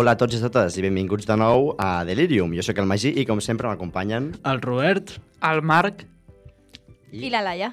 Hola 0.00 0.14
a 0.14 0.16
tots 0.16 0.32
i 0.32 0.38
a 0.38 0.46
totes 0.46 0.78
i 0.80 0.82
benvinguts 0.84 1.26
de 1.28 1.34
nou 1.36 1.74
a 1.76 1.88
Delirium. 2.08 2.54
Jo 2.56 2.62
sóc 2.64 2.78
el 2.80 2.86
Magí 2.88 3.10
i 3.20 3.26
com 3.28 3.40
sempre 3.44 3.68
m'acompanyen... 3.68 4.30
El 4.48 4.60
Robert. 4.62 5.10
El 5.44 5.60
Marc. 5.66 6.06
I- 7.12 7.26
I 7.26 7.30
la 7.34 7.42
Laia. 7.44 7.68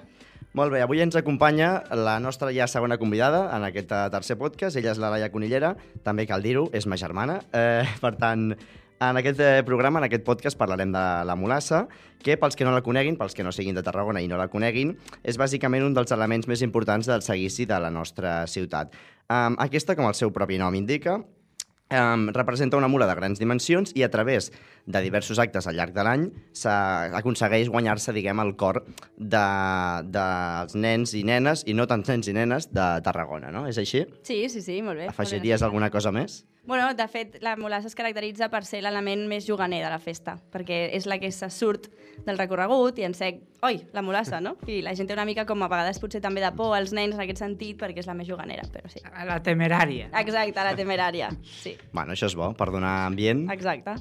Molt 0.58 0.74
bé, 0.74 0.82
avui 0.84 1.00
ens 1.04 1.16
acompanya 1.16 1.70
la 1.96 2.18
nostra 2.20 2.50
ja 2.52 2.66
segona 2.68 2.98
convidada 3.00 3.46
en 3.56 3.64
aquest 3.68 3.94
eh, 3.96 4.02
tercer 4.12 4.36
podcast. 4.42 4.76
Ella 4.76 4.92
és 4.92 5.00
la 5.00 5.12
Laia 5.14 5.30
Conillera, 5.32 5.76
també 6.04 6.26
cal 6.28 6.44
dir-ho, 6.44 6.66
és 6.76 6.90
ma 6.90 6.98
germana. 7.00 7.38
Eh, 7.56 7.86
per 8.04 8.16
tant, 8.20 8.50
en 8.98 9.22
aquest 9.22 9.40
eh, 9.46 9.62
programa, 9.64 10.02
en 10.04 10.09
aquest 10.09 10.26
podcast, 10.28 10.59
parlarem 10.59 10.92
de 10.92 11.06
la 11.30 11.38
Molassa, 11.40 11.86
que 12.20 12.36
pels 12.42 12.59
que 12.59 12.68
no 12.68 12.73
la 12.76 12.84
coneguin, 12.84 13.16
pels 13.22 13.38
que 13.38 13.46
no 13.48 13.54
siguin 13.56 13.78
de 13.78 13.86
Tarragona 13.88 14.20
i 14.26 14.28
no 14.28 14.42
la 14.42 14.50
coneguin, 14.52 14.98
és 15.23 15.40
bàsicament 15.40 15.86
un 15.88 15.96
dels 15.96 16.12
elements 16.12 16.50
més 16.52 16.66
importants 16.66 17.08
del 17.08 17.23
seguici 17.23 17.70
de 17.70 17.80
la 17.80 17.94
nostra 17.94 18.42
ciutat. 18.52 18.92
Um, 19.30 19.56
aquesta, 19.64 19.96
com 19.96 20.09
el 20.12 20.18
seu 20.18 20.34
propi 20.36 20.58
nom 20.59 20.76
indica, 20.76 21.22
Um, 21.88 22.27
representa 22.36 22.76
una 22.76 22.90
mula 22.91 23.08
de 23.08 23.16
grans 23.16 23.40
dimensions 23.40 23.94
i 23.95 24.04
a 24.04 24.09
través 24.12 24.52
de 24.88 25.02
diversos 25.04 25.40
actes 25.44 25.67
al 25.67 25.75
llarg 25.75 25.94
de 25.94 26.03
l'any 26.08 26.25
aconsegueix 27.20 27.70
guanyar-se, 27.70 28.14
diguem, 28.16 28.39
el 28.39 28.56
cor 28.59 28.81
de, 29.17 29.45
dels 30.16 30.75
nens 30.80 31.14
i 31.14 31.23
nenes, 31.28 31.66
i 31.67 31.75
no 31.75 31.88
tants 31.88 32.08
nens 32.09 32.30
i 32.31 32.36
nenes, 32.36 32.72
de 32.73 32.88
Tarragona, 33.03 33.52
no? 33.52 33.67
És 33.67 33.78
així? 33.81 34.06
Sí, 34.23 34.45
sí, 34.50 34.64
sí, 34.64 34.81
molt 34.81 35.03
bé. 35.03 35.09
Afegiries 35.12 35.64
alguna 35.66 35.92
cosa 35.94 36.14
més? 36.16 36.45
Bueno, 36.67 36.89
de 36.94 37.06
fet, 37.08 37.38
la 37.39 37.53
molassa 37.56 37.88
es 37.88 37.95
caracteritza 37.95 38.50
per 38.52 38.66
ser 38.67 38.81
l'element 38.84 39.22
més 39.30 39.45
juganer 39.47 39.80
de 39.86 39.92
la 39.92 40.02
festa, 40.03 40.34
perquè 40.52 40.90
és 40.97 41.06
la 41.08 41.16
que 41.22 41.30
se 41.31 41.47
surt 41.53 41.88
del 42.25 42.36
recorregut 42.36 43.00
i 43.00 43.06
ens 43.08 43.22
sec, 43.23 43.40
oi, 43.64 43.80
la 43.95 44.03
molassa, 44.03 44.42
no? 44.44 44.58
I 44.67 44.81
la 44.84 44.92
gent 44.97 45.08
té 45.08 45.16
una 45.16 45.23
mica 45.28 45.45
com 45.47 45.64
a 45.64 45.69
vegades 45.72 46.02
potser 46.03 46.19
també 46.23 46.44
de 46.44 46.52
por 46.59 46.75
als 46.75 46.92
nens 46.92 47.16
en 47.16 47.23
aquest 47.23 47.40
sentit, 47.40 47.80
perquè 47.80 48.03
és 48.03 48.12
la 48.12 48.17
més 48.19 48.28
juganera, 48.28 48.67
però 48.73 48.92
sí. 48.92 49.00
La 49.00 49.40
temerària. 49.44 50.12
Exacte, 50.12 50.67
la 50.67 50.75
temerària, 50.75 51.31
sí, 51.62 51.78
Bueno, 51.94 52.12
això 52.17 52.28
és 52.28 52.36
bo, 52.36 52.52
per 52.52 52.67
donar 52.75 52.97
ambient. 53.08 53.47
exacte. 53.50 53.95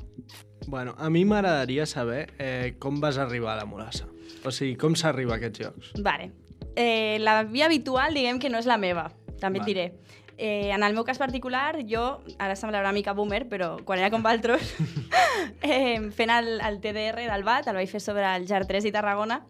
Bueno, 0.67 0.95
a 0.99 1.11
mi 1.11 1.25
m'agradaria 1.25 1.87
saber 1.87 2.33
eh, 2.39 2.75
com 2.79 3.01
vas 3.01 3.19
arribar 3.19 3.55
a 3.55 3.61
la 3.63 3.67
Molassa. 3.71 4.09
O 4.45 4.51
sigui, 4.51 4.75
com 4.79 4.97
s'arriba 4.99 5.37
a 5.37 5.41
aquests 5.41 5.63
llocs. 5.63 5.93
Vale. 6.03 6.33
Eh, 6.75 7.19
la 7.21 7.43
via 7.45 7.67
habitual, 7.67 8.15
diguem 8.15 8.41
que 8.43 8.51
no 8.51 8.59
és 8.59 8.67
la 8.67 8.77
meva, 8.77 9.09
també 9.41 9.63
et 9.63 9.65
Vale. 9.65 9.73
diré. 9.73 9.87
Eh, 10.37 10.69
en 10.75 10.83
el 10.85 10.93
meu 10.93 11.07
cas 11.09 11.17
particular, 11.19 11.79
jo, 11.89 12.21
ara 12.39 12.57
semblarà 12.59 12.85
una 12.85 12.93
mica 12.93 13.15
boomer, 13.17 13.47
però 13.49 13.77
quan 13.87 14.03
era 14.03 14.11
com 14.13 14.23
Valtros, 14.23 14.75
eh, 15.63 16.11
fent 16.13 16.33
el, 16.35 16.59
el 16.61 16.81
TDR 16.83 17.25
del 17.31 17.47
BAT, 17.47 17.71
el 17.71 17.79
vaig 17.81 17.89
fer 17.89 18.03
sobre 18.05 18.27
el 18.35 18.45
GER 18.47 18.67
3 18.69 18.91
i 18.91 18.93
Tarragona, 18.93 19.41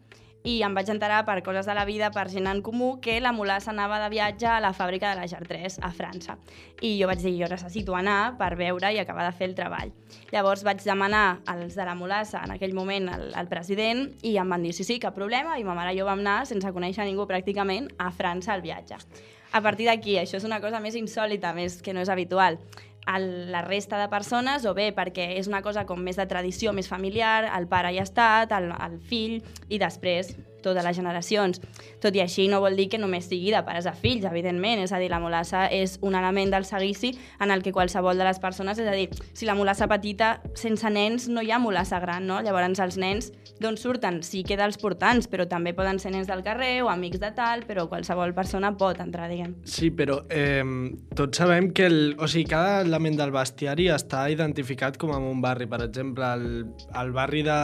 i 0.47 0.61
em 0.63 0.77
vaig 0.79 0.87
enterar 0.93 1.25
per 1.27 1.41
coses 1.43 1.67
de 1.67 1.75
la 1.75 1.85
vida, 1.85 2.13
per 2.15 2.29
gent 2.31 2.47
en 2.47 2.61
comú, 2.63 3.01
que 3.03 3.17
la 3.21 3.33
Molassa 3.35 3.73
anava 3.73 3.99
de 3.99 4.13
viatge 4.13 4.47
a 4.47 4.61
la 4.63 4.71
fàbrica 4.73 5.11
de 5.11 5.19
la 5.19 5.41
3 5.49 5.81
a 5.83 5.91
França. 5.91 6.37
I 6.87 6.93
jo 7.01 7.09
vaig 7.11 7.25
dir, 7.25 7.33
jo 7.41 7.49
necessito 7.51 7.97
anar 7.99 8.37
per 8.39 8.53
veure 8.55 8.93
i 8.95 9.01
acabar 9.03 9.27
de 9.27 9.35
fer 9.35 9.49
el 9.51 9.57
treball. 9.59 9.91
Llavors 10.31 10.63
vaig 10.63 10.85
demanar 10.87 11.41
als 11.51 11.75
de 11.75 11.85
la 11.85 11.97
Molassa, 11.99 12.45
en 12.47 12.55
aquell 12.55 12.79
moment, 12.79 13.11
al, 13.11 13.33
al 13.35 13.51
president, 13.51 14.07
i 14.23 14.37
em 14.39 14.55
van 14.55 14.63
dir, 14.63 14.73
sí, 14.77 14.87
sí, 14.87 15.01
cap 15.03 15.19
problema, 15.19 15.59
i 15.59 15.67
ma 15.67 15.75
mare 15.75 15.97
i 15.97 15.99
jo 15.99 16.07
vam 16.07 16.23
anar, 16.23 16.45
sense 16.47 16.71
conèixer 16.71 17.09
ningú 17.09 17.27
pràcticament, 17.27 17.91
a 17.99 18.13
França 18.15 18.55
al 18.55 18.63
viatge. 18.63 19.03
A 19.51 19.63
partir 19.63 19.91
d'aquí, 19.91 20.15
això 20.21 20.39
és 20.39 20.47
una 20.47 20.61
cosa 20.63 20.79
més 20.85 20.95
insòlita, 20.95 21.55
més 21.59 21.81
que 21.83 21.95
no 21.95 22.07
és 22.07 22.13
habitual. 22.13 22.61
El, 23.07 23.53
la 23.53 23.63
resta 23.63 24.01
de 24.01 24.09
persones, 24.11 24.67
o 24.67 24.75
bé 24.75 24.91
perquè 24.95 25.29
és 25.39 25.47
una 25.47 25.63
cosa 25.63 25.87
com 25.87 26.01
més 26.03 26.19
de 26.19 26.27
tradició, 26.27 26.73
més 26.75 26.91
familiar, 26.91 27.47
el 27.55 27.69
pare 27.71 27.93
hi 27.95 28.01
ha 28.01 28.07
estat, 28.09 28.51
el, 28.57 28.73
el 28.75 28.99
fill, 28.99 29.39
i 29.71 29.79
després 29.79 30.35
totes 30.67 30.85
les 30.85 30.99
generacions. 30.99 31.63
Tot 32.03 32.17
i 32.17 32.23
així 32.25 32.49
no 32.51 32.61
vol 32.65 32.77
dir 32.79 32.89
que 32.93 33.01
només 33.01 33.31
sigui 33.31 33.53
de 33.55 33.63
pares 33.67 33.87
a 33.87 33.95
fills, 33.97 34.27
evidentment. 34.27 34.83
És 34.85 34.93
a 34.93 35.01
dir, 35.03 35.11
la 35.13 35.23
molassa 35.23 35.67
és 35.73 35.97
un 36.03 36.19
element 36.19 36.53
del 36.53 36.67
seguici 36.69 37.15
en 37.41 37.55
el 37.55 37.63
que 37.63 37.75
qualsevol 37.75 38.19
de 38.19 38.27
les 38.27 38.43
persones... 38.43 38.79
És 38.83 38.89
a 38.91 38.97
dir, 38.97 39.09
si 39.33 39.47
la 39.49 39.57
molassa 39.57 39.89
petita, 39.89 40.37
sense 40.59 40.91
nens 40.93 41.31
no 41.33 41.43
hi 41.43 41.53
ha 41.55 41.61
molassa 41.63 42.01
gran, 42.03 42.27
no? 42.29 42.43
Llavors 42.45 42.81
els 42.83 42.99
nens 43.01 43.31
d'on 43.63 43.79
surten? 43.81 44.21
Sí 44.27 44.43
que 44.47 44.59
dels 44.59 44.79
portants, 44.81 45.29
però 45.31 45.47
també 45.49 45.73
poden 45.77 46.01
ser 46.03 46.13
nens 46.13 46.29
del 46.29 46.43
carrer 46.45 46.83
o 46.85 46.91
amics 46.93 47.21
de 47.23 47.31
tal, 47.37 47.65
però 47.69 47.87
qualsevol 47.89 48.35
persona 48.37 48.73
pot 48.77 49.01
entrar, 49.03 49.31
diguem. 49.31 49.55
Sí, 49.65 49.91
però 49.95 50.19
eh, 50.29 50.65
tots 51.17 51.41
sabem 51.41 51.71
que 51.77 51.87
el, 51.89 52.01
o 52.19 52.29
sigui, 52.29 52.47
cada 52.51 52.81
element 52.85 53.19
del 53.19 53.33
bestiari 53.35 53.89
està 53.93 54.27
identificat 54.33 54.99
com 55.01 55.15
en 55.17 55.27
un 55.31 55.41
barri. 55.45 55.69
Per 55.71 55.81
exemple, 55.87 56.27
el, 56.37 56.49
el 57.01 57.13
barri 57.17 57.43
de, 57.47 57.61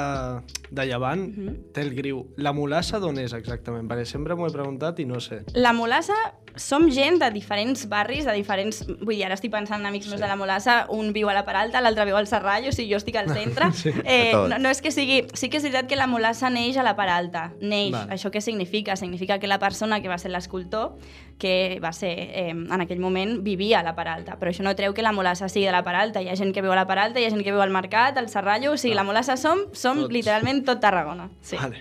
de 0.70 0.86
Llevant 0.88 1.22
uh 1.22 1.32
-huh. 1.32 1.56
té 1.72 1.82
el 1.82 1.94
griu. 1.94 2.26
La 2.36 2.52
Molassa 2.52 2.91
d'on 3.00 3.19
és 3.19 3.32
exactament? 3.32 3.88
Perquè 3.88 4.04
sempre 4.06 4.34
m'ho 4.36 4.47
he 4.48 4.53
preguntat 4.53 4.98
i 5.00 5.06
no 5.08 5.20
sé. 5.20 5.42
La 5.54 5.72
Molassa 5.72 6.14
som 6.56 6.91
gent 6.92 7.16
de 7.19 7.30
diferents 7.32 7.86
barris, 7.88 8.26
de 8.28 8.32
diferents... 8.36 8.82
Vull 9.00 9.14
dir, 9.16 9.25
ara 9.25 9.34
estic 9.38 9.50
pensant 9.53 9.80
en 9.80 9.86
amics 9.88 10.08
meus 10.10 10.20
de 10.20 10.28
la 10.28 10.36
Molassa, 10.36 10.86
un 10.92 11.12
viu 11.16 11.31
a 11.31 11.34
la 11.34 11.47
Peralta, 11.47 11.81
l'altre 11.81 12.04
viu 12.04 12.16
al 12.19 12.26
Serrallo, 12.28 12.69
o 12.69 12.72
sigui, 12.76 12.91
jo 12.92 12.98
estic 13.00 13.16
al 13.16 13.31
centre. 13.38 13.70
Sí. 13.72 13.88
eh, 14.04 14.32
Tot. 14.34 14.50
no, 14.52 14.58
no 14.60 14.69
és 14.69 14.82
que 14.84 14.92
sigui... 14.92 15.22
Sí 15.32 15.48
que 15.48 15.56
és 15.56 15.64
veritat 15.64 15.88
que 15.88 15.97
la 15.97 16.06
Molassa 16.06 16.50
neix 16.52 16.76
a 16.76 16.84
la 16.84 16.92
Peralta. 16.98 17.52
Neix. 17.60 17.92
Val. 17.97 18.12
Això 18.12 18.31
què 18.34 18.42
significa? 18.44 18.97
Significa 19.00 19.38
que 19.41 19.48
la 19.48 19.58
persona 19.62 20.02
que 20.02 20.12
va 20.12 20.19
ser 20.20 20.31
l'escultor, 20.34 20.92
que 21.41 21.81
va 21.82 21.92
ser, 21.97 22.12
eh, 22.19 22.50
en 22.52 22.81
aquell 22.84 23.00
moment, 23.00 23.38
vivia 23.42 23.81
a 23.81 23.82
la 23.82 23.97
Peralta. 23.97 24.36
Però 24.38 24.52
això 24.52 24.62
no 24.62 24.76
treu 24.76 24.92
que 24.92 25.02
la 25.02 25.12
Molassa 25.16 25.48
sigui 25.48 25.64
de 25.66 25.72
la 25.72 25.82
Peralta. 25.82 26.20
Hi 26.20 26.28
ha 26.28 26.36
gent 26.36 26.52
que 26.52 26.60
viu 26.62 26.72
a 26.72 26.76
la 26.76 26.86
Peralta, 26.86 27.19
hi 27.19 27.25
ha 27.26 27.32
gent 27.32 27.42
que 27.42 27.50
viu 27.54 27.64
al 27.64 27.72
Mercat, 27.72 28.19
al 28.20 28.28
Serrallo... 28.28 28.76
O 28.76 28.76
sigui, 28.76 28.94
la 28.94 29.04
Molassa 29.08 29.38
som, 29.41 29.64
som 29.72 30.04
Tots. 30.04 30.12
literalment 30.12 30.66
tot 30.69 30.84
Tarragona. 30.84 31.31
Sí. 31.41 31.56
Vale. 31.56 31.81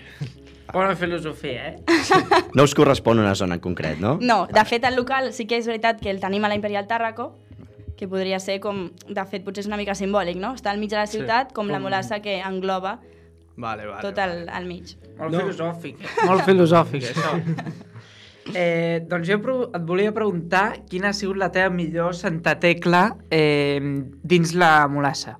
Bona 0.72 0.94
filosofia, 0.96 1.68
eh? 1.68 1.76
No 2.54 2.62
us 2.64 2.74
correspon 2.74 3.18
una 3.18 3.34
zona 3.34 3.54
en 3.56 3.60
concret, 3.60 3.98
no? 4.00 4.18
No, 4.20 4.46
de 4.46 4.64
fet 4.64 4.84
el 4.88 4.96
local 4.96 5.32
sí 5.36 5.46
que 5.46 5.58
és 5.60 5.66
veritat 5.68 6.00
que 6.00 6.10
el 6.10 6.20
tenim 6.20 6.44
a 6.44 6.48
la 6.48 6.56
Imperial 6.56 6.86
Tàrraco, 6.88 7.30
que 7.96 8.08
podria 8.08 8.40
ser 8.40 8.58
com, 8.60 8.86
de 9.08 9.24
fet 9.30 9.44
potser 9.44 9.62
és 9.62 9.68
una 9.70 9.76
mica 9.78 9.94
simbòlic, 9.94 10.36
no? 10.40 10.54
Està 10.56 10.72
al 10.72 10.80
mig 10.80 10.90
de 10.90 10.96
la 10.98 11.06
Sí, 11.06 11.18
ciutat 11.20 11.52
com, 11.52 11.68
la 11.68 11.76
com- 11.78 11.86
molassa 11.90 12.20
que 12.24 12.40
engloba 12.40 12.98
Vale, 13.56 13.84
vale. 13.86 14.00
tot 14.02 14.18
el, 14.18 14.48
al 14.48 14.64
mig. 14.66 14.96
Molt 15.18 15.32
No. 15.36 15.40
filosòfic. 15.44 16.00
Molt 16.26 16.42
filosòfic, 16.48 17.04
això. 17.12 17.36
Eh, 18.58 19.04
doncs 19.06 19.28
jo 19.28 19.36
et 19.70 19.84
volia 19.86 20.10
preguntar 20.12 20.80
quina 20.90 21.10
ha 21.12 21.14
sigut 21.14 21.36
la 21.38 21.52
teva 21.54 21.70
millor 21.70 22.16
Santa 22.18 22.56
Tecla 22.58 23.04
eh, 23.30 23.78
dins 24.24 24.54
la 24.58 24.88
Molassa. 24.90 25.36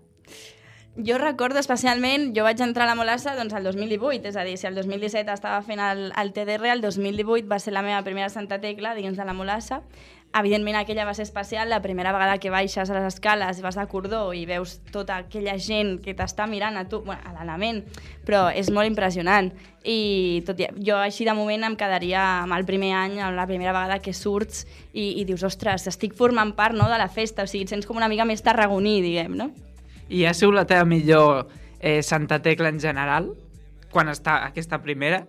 Jo 0.95 1.17
recordo 1.17 1.57
especialment, 1.57 2.35
jo 2.37 2.43
vaig 2.45 2.59
entrar 2.61 2.85
a 2.85 2.91
la 2.91 2.95
Molassa 2.99 3.33
doncs, 3.33 3.55
el 3.57 3.65
2018, 3.65 4.29
és 4.29 4.35
a 4.37 4.43
dir, 4.45 4.59
si 4.61 4.67
el 4.69 4.75
2017 4.77 5.33
estava 5.33 5.63
fent 5.65 5.81
el, 5.81 6.11
el 6.21 6.33
TDR, 6.37 6.69
el 6.69 6.83
2018 6.85 7.49
va 7.49 7.57
ser 7.65 7.73
la 7.73 7.81
meva 7.81 8.03
primera 8.05 8.29
Santa 8.29 8.59
Tecla 8.61 8.93
dins 8.93 9.17
de 9.17 9.25
la 9.25 9.33
Molassa. 9.33 9.81
Evidentment 10.37 10.77
aquella 10.77 11.07
va 11.09 11.15
ser 11.17 11.25
especial, 11.25 11.73
la 11.73 11.81
primera 11.81 12.13
vegada 12.13 12.37
que 12.37 12.53
baixes 12.53 12.93
a 12.93 12.99
les 12.99 13.09
escales 13.09 13.57
i 13.57 13.65
vas 13.65 13.81
de 13.81 13.87
cordó 13.89 14.21
i 14.37 14.45
veus 14.45 14.83
tota 14.93 15.23
aquella 15.25 15.57
gent 15.57 15.97
que 16.05 16.13
t'està 16.13 16.45
mirant 16.45 16.77
a 16.77 16.85
tu, 16.85 17.01
bueno, 17.09 17.25
a 17.25 17.33
l'element, 17.39 17.81
però 18.29 18.45
és 18.53 18.69
molt 18.69 18.93
impressionant. 18.93 19.49
I 19.89 20.45
tot 20.45 20.61
i, 20.61 20.69
jo 20.77 21.01
així 21.01 21.25
de 21.25 21.33
moment 21.33 21.73
em 21.73 21.81
quedaria 21.81 22.21
amb 22.45 22.61
el 22.61 22.69
primer 22.69 22.93
any, 23.01 23.17
amb 23.25 23.41
la 23.41 23.49
primera 23.49 23.73
vegada 23.73 24.03
que 24.05 24.13
surts 24.13 24.67
i, 24.93 25.23
i 25.23 25.25
dius, 25.25 25.49
ostres, 25.49 25.89
estic 25.89 26.13
formant 26.21 26.53
part 26.53 26.77
no, 26.77 26.93
de 26.93 27.01
la 27.01 27.09
festa, 27.09 27.49
o 27.49 27.49
sigui, 27.49 27.65
et 27.65 27.73
sents 27.73 27.89
com 27.89 27.97
una 27.97 28.13
mica 28.13 28.29
més 28.29 28.45
tarragoní, 28.45 29.01
diguem, 29.01 29.41
no? 29.41 29.55
I 30.13 30.27
ha 30.29 30.35
sigut 30.37 30.55
la 30.59 30.67
teva 30.69 30.85
millor 30.85 31.49
eh, 31.81 32.03
Santa 32.05 32.41
Tecla 32.45 32.69
en 32.69 32.81
general? 32.81 33.31
Quan 33.93 34.11
està 34.13 34.43
aquesta 34.47 34.79
primera? 34.85 35.25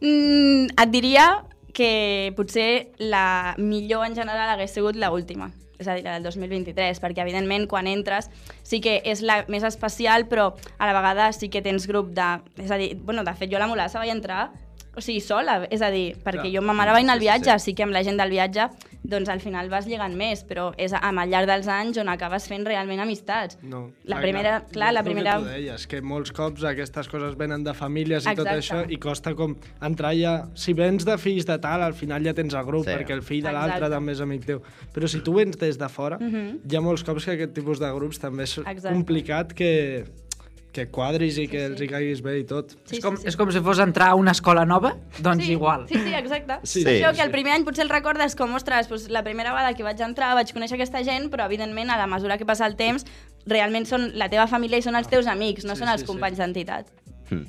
Mm, 0.00 0.70
et 0.76 0.90
diria 0.92 1.26
que 1.74 2.32
potser 2.36 2.92
la 3.02 3.54
millor 3.58 4.06
en 4.06 4.14
general 4.14 4.52
hagués 4.52 4.74
sigut 4.76 4.96
la 5.00 5.10
última, 5.10 5.50
és 5.80 5.88
a 5.88 5.96
dir, 5.96 6.04
la 6.06 6.14
del 6.18 6.26
2023, 6.28 7.00
perquè 7.02 7.24
evidentment 7.24 7.66
quan 7.70 7.88
entres 7.90 8.28
sí 8.62 8.78
que 8.84 9.00
és 9.04 9.24
la 9.26 9.40
més 9.50 9.64
especial, 9.66 10.28
però 10.30 10.52
a 10.78 10.86
la 10.86 10.94
vegada 10.94 11.32
sí 11.34 11.48
que 11.50 11.64
tens 11.64 11.88
grup 11.90 12.12
de... 12.14 12.28
És 12.62 12.70
a 12.70 12.78
dir, 12.78 12.92
bueno, 13.02 13.24
de 13.26 13.34
fet 13.34 13.50
jo 13.50 13.58
a 13.58 13.64
la 13.64 13.70
Molassa 13.70 13.98
vaig 13.98 14.12
entrar 14.14 14.52
o 14.94 15.02
sigui, 15.02 15.18
sola, 15.20 15.64
és 15.74 15.82
a 15.82 15.90
dir, 15.90 16.12
perquè 16.22 16.44
Clar. 16.44 16.52
jo 16.54 16.62
ma 16.62 16.76
mare 16.76 16.92
vaig 16.94 17.02
anar 17.02 17.16
al 17.16 17.20
Sí, 17.20 17.26
sí, 17.26 17.30
viatge, 17.32 17.58
sí. 17.58 17.64
sí 17.64 17.74
que 17.74 17.82
amb 17.82 17.96
la 17.96 18.04
gent 18.06 18.20
del 18.20 18.30
viatge 18.30 18.68
doncs 19.04 19.28
al 19.28 19.40
final 19.44 19.68
vas 19.68 19.84
lligant 19.86 20.14
més, 20.16 20.40
però 20.48 20.70
és 20.80 20.92
amb 20.96 21.20
al 21.20 21.28
llarg 21.28 21.46
dels 21.50 21.66
anys 21.68 21.98
on 22.00 22.08
acabes 22.08 22.46
fent 22.48 22.64
realment 22.66 23.02
amistats. 23.04 23.58
No. 23.62 23.90
La 24.08 24.18
primera, 24.22 24.62
clar, 24.72 24.92
la 24.94 25.00
és 25.02 25.06
el 25.06 25.10
primera... 25.10 25.34
Que 25.36 25.44
tu 25.44 25.50
deies, 25.52 25.86
que 25.86 26.00
molts 26.00 26.32
cops 26.32 26.64
aquestes 26.64 27.08
coses 27.12 27.36
venen 27.36 27.62
de 27.66 27.74
famílies 27.76 28.24
i 28.24 28.32
tot 28.34 28.46
Exacte. 28.48 28.62
això 28.62 28.90
i 28.90 28.96
costa 29.02 29.34
com 29.36 29.54
entrar 29.84 30.14
ja... 30.16 30.34
Si 30.54 30.72
vens 30.72 31.04
de 31.04 31.18
fills 31.20 31.44
de 31.44 31.58
tal, 31.60 31.82
al 31.84 31.92
final 31.94 32.24
ja 32.24 32.32
tens 32.34 32.54
el 32.56 32.64
grup, 32.64 32.86
Sí. 32.88 32.92
perquè 32.96 33.12
el 33.12 33.22
fill 33.22 33.42
de 33.44 33.52
l'altre 33.52 33.90
també 33.92 34.12
és 34.16 34.20
amic 34.24 34.46
teu. 34.48 34.62
Però 34.94 35.06
si 35.08 35.20
tu 35.20 35.34
vens 35.36 35.58
des 35.60 35.76
de 35.78 35.88
fora, 35.88 36.16
Mhm. 36.18 36.60
hi 36.64 36.76
ha 36.76 36.80
molts 36.80 37.04
cops 37.04 37.24
que 37.26 37.32
aquest 37.36 37.52
tipus 37.54 37.78
de 37.78 37.92
grups 37.92 38.18
també 38.18 38.44
és 38.44 38.56
Exacte. 38.58 38.88
complicat 38.88 39.52
que, 39.52 40.04
que 40.74 40.88
quadris 40.90 41.36
i 41.38 41.46
que 41.48 41.60
els 41.68 41.80
hi 41.80 41.86
caiguis 41.88 42.20
bé 42.24 42.34
i 42.40 42.44
tot. 42.50 42.72
Sí, 42.84 42.98
és, 42.98 43.02
com, 43.04 43.14
sí, 43.16 43.22
sí. 43.22 43.28
és 43.30 43.36
com 43.38 43.50
si 43.54 43.62
fos 43.64 43.78
entrar 43.84 44.08
a 44.12 44.18
una 44.18 44.32
escola 44.34 44.64
nova, 44.66 44.94
doncs 45.22 45.46
sí, 45.46 45.52
igual. 45.54 45.86
Sí, 45.88 46.00
sí, 46.02 46.14
exacte. 46.18 46.58
Sí, 46.64 46.82
Sí, 46.82 46.88
Això 46.96 47.12
sí, 47.12 47.16
que 47.20 47.22
el 47.22 47.30
sí. 47.30 47.34
primer 47.36 47.54
any 47.54 47.64
potser 47.64 47.86
el 47.86 47.92
recordes 47.94 48.34
com, 48.36 48.52
ostres, 48.58 48.90
doncs 48.90 49.08
la 49.14 49.22
primera 49.22 49.54
vegada 49.54 49.72
que 49.78 49.86
vaig 49.86 50.02
entrar 50.02 50.32
vaig 50.34 50.50
conèixer 50.52 50.76
aquesta 50.80 51.04
gent, 51.06 51.30
però 51.32 51.46
evidentment 51.46 51.94
a 51.94 51.98
la 52.00 52.08
mesura 52.10 52.36
que 52.38 52.44
passa 52.48 52.66
el 52.66 52.74
temps 52.76 53.06
realment 53.46 53.86
són 53.86 54.10
la 54.18 54.28
teva 54.32 54.48
família 54.50 54.80
i 54.80 54.82
són 54.82 54.96
els 54.98 55.06
teus 55.08 55.26
amics, 55.30 55.64
no 55.64 55.76
Sí, 55.76 55.84
són 55.84 55.92
els 55.94 56.02
sí, 56.02 56.06
sí. 56.08 56.10
companys 56.12 56.42
d'entitat. 56.42 56.90
Mm. 57.30 57.44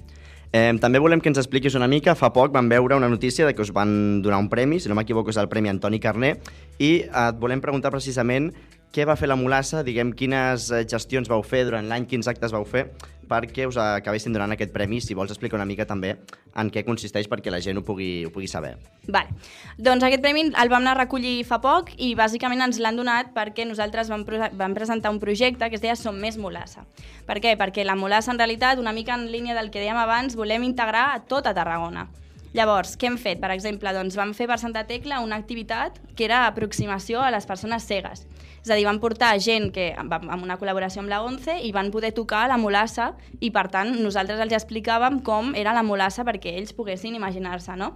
Eh, 0.56 0.71
també 0.80 1.01
volem 1.04 1.19
que 1.19 1.28
ens 1.28 1.42
expliquis 1.42 1.75
una 1.75 1.88
mica. 1.92 2.13
Fa 2.16 2.30
poc 2.31 2.54
vam 2.54 2.69
veure 2.71 2.95
una 2.95 3.10
notícia 3.12 3.45
de 3.45 3.54
que 3.54 3.62
us 3.66 3.74
van 3.75 4.21
donar 4.24 4.38
un 4.39 4.48
premi, 4.48 4.80
si 4.80 4.88
no 4.88 4.95
m'equivoco 4.95 5.33
és 5.33 5.42
el 5.42 5.50
Premi 5.51 5.68
Antoni 5.74 6.00
Carné, 6.00 6.38
i 6.80 6.92
eh, 7.01 7.10
et 7.10 7.42
volem 7.42 7.60
preguntar 7.60 7.92
precisament 7.92 8.54
què 8.95 9.04
va 9.04 9.18
fer 9.19 9.28
la 9.28 9.36
Molassa, 9.36 9.81
diguem, 9.83 10.13
quines 10.16 10.69
eh, 10.71 10.86
gestions 10.88 11.28
vau 11.28 11.42
fer 11.44 11.66
durant 11.68 11.89
l'any, 11.89 12.06
quins 12.07 12.30
actes 12.31 12.54
vau 12.56 12.63
fer, 12.63 12.86
perquè 13.30 13.68
us 13.69 13.77
acabessin 13.81 14.33
donant 14.36 14.54
aquest 14.56 14.74
premi, 14.74 15.01
si 15.01 15.16
vols 15.18 15.31
explicar 15.33 15.57
una 15.60 15.68
mica 15.68 15.86
també 15.86 16.16
en 16.56 16.72
què 16.72 16.86
consisteix 16.88 17.30
perquè 17.31 17.51
la 17.51 17.62
gent 17.63 17.80
ho 17.80 17.83
pugui, 17.86 18.25
ho 18.25 18.31
pugui 18.33 18.48
saber. 18.48 18.75
Vale. 19.07 19.36
Doncs 19.77 20.06
aquest 20.07 20.24
premi 20.24 20.48
el 20.48 20.72
vam 20.72 20.81
anar 20.81 20.95
a 20.95 21.01
recollir 21.04 21.38
fa 21.48 21.60
poc 21.63 21.94
i 21.98 22.13
bàsicament 22.16 22.63
ens 22.66 22.80
l'han 22.80 23.00
donat 23.00 23.33
perquè 23.36 23.68
nosaltres 23.68 24.12
vam, 24.12 24.25
vam 24.54 24.75
presentar 24.77 25.13
un 25.13 25.22
projecte 25.24 25.69
que 25.69 25.80
es 25.80 25.83
deia 25.83 25.98
Som 26.00 26.19
més 26.22 26.38
Molassa. 26.38 26.86
Per 27.27 27.39
què? 27.44 27.56
Perquè 27.60 27.86
la 27.86 27.98
Molassa, 28.00 28.31
en 28.33 28.39
realitat, 28.42 28.80
una 28.80 28.94
mica 28.95 29.16
en 29.18 29.30
línia 29.31 29.57
del 29.57 29.71
que 29.71 29.81
dèiem 29.83 30.00
abans, 30.00 30.38
volem 30.39 30.63
integrar 30.63 31.10
a 31.13 31.24
tota 31.25 31.54
Tarragona. 31.54 32.07
Llavors, 32.56 32.94
què 32.95 33.10
hem 33.10 33.18
fet? 33.19 33.42
Per 33.42 33.50
exemple, 33.51 33.92
doncs 33.92 34.16
vam 34.16 34.31
fer 34.31 34.45
per 34.48 34.56
Santa 34.62 34.86
Tecla 34.88 35.19
una 35.19 35.36
activitat 35.36 35.98
que 36.16 36.24
era 36.24 36.45
aproximació 36.48 37.19
a 37.19 37.31
les 37.33 37.48
persones 37.50 37.83
cegues. 37.83 38.24
És 38.66 38.72
a 38.74 38.76
dir, 38.80 38.88
van 38.88 38.98
portar 38.98 39.36
gent 39.38 39.68
que, 39.70 39.92
amb 39.94 40.42
una 40.42 40.56
col·laboració 40.58 41.04
amb 41.04 41.12
la 41.12 41.20
ONCE 41.22 41.60
i 41.68 41.70
van 41.70 41.92
poder 41.94 42.10
tocar 42.18 42.48
la 42.50 42.58
molassa 42.58 43.12
i, 43.38 43.52
per 43.54 43.68
tant, 43.70 43.92
nosaltres 44.02 44.42
els 44.42 44.56
explicàvem 44.58 45.20
com 45.28 45.52
era 45.54 45.76
la 45.78 45.84
molassa 45.86 46.26
perquè 46.26 46.56
ells 46.58 46.74
poguessin 46.74 47.14
imaginar-se, 47.14 47.76
no? 47.78 47.92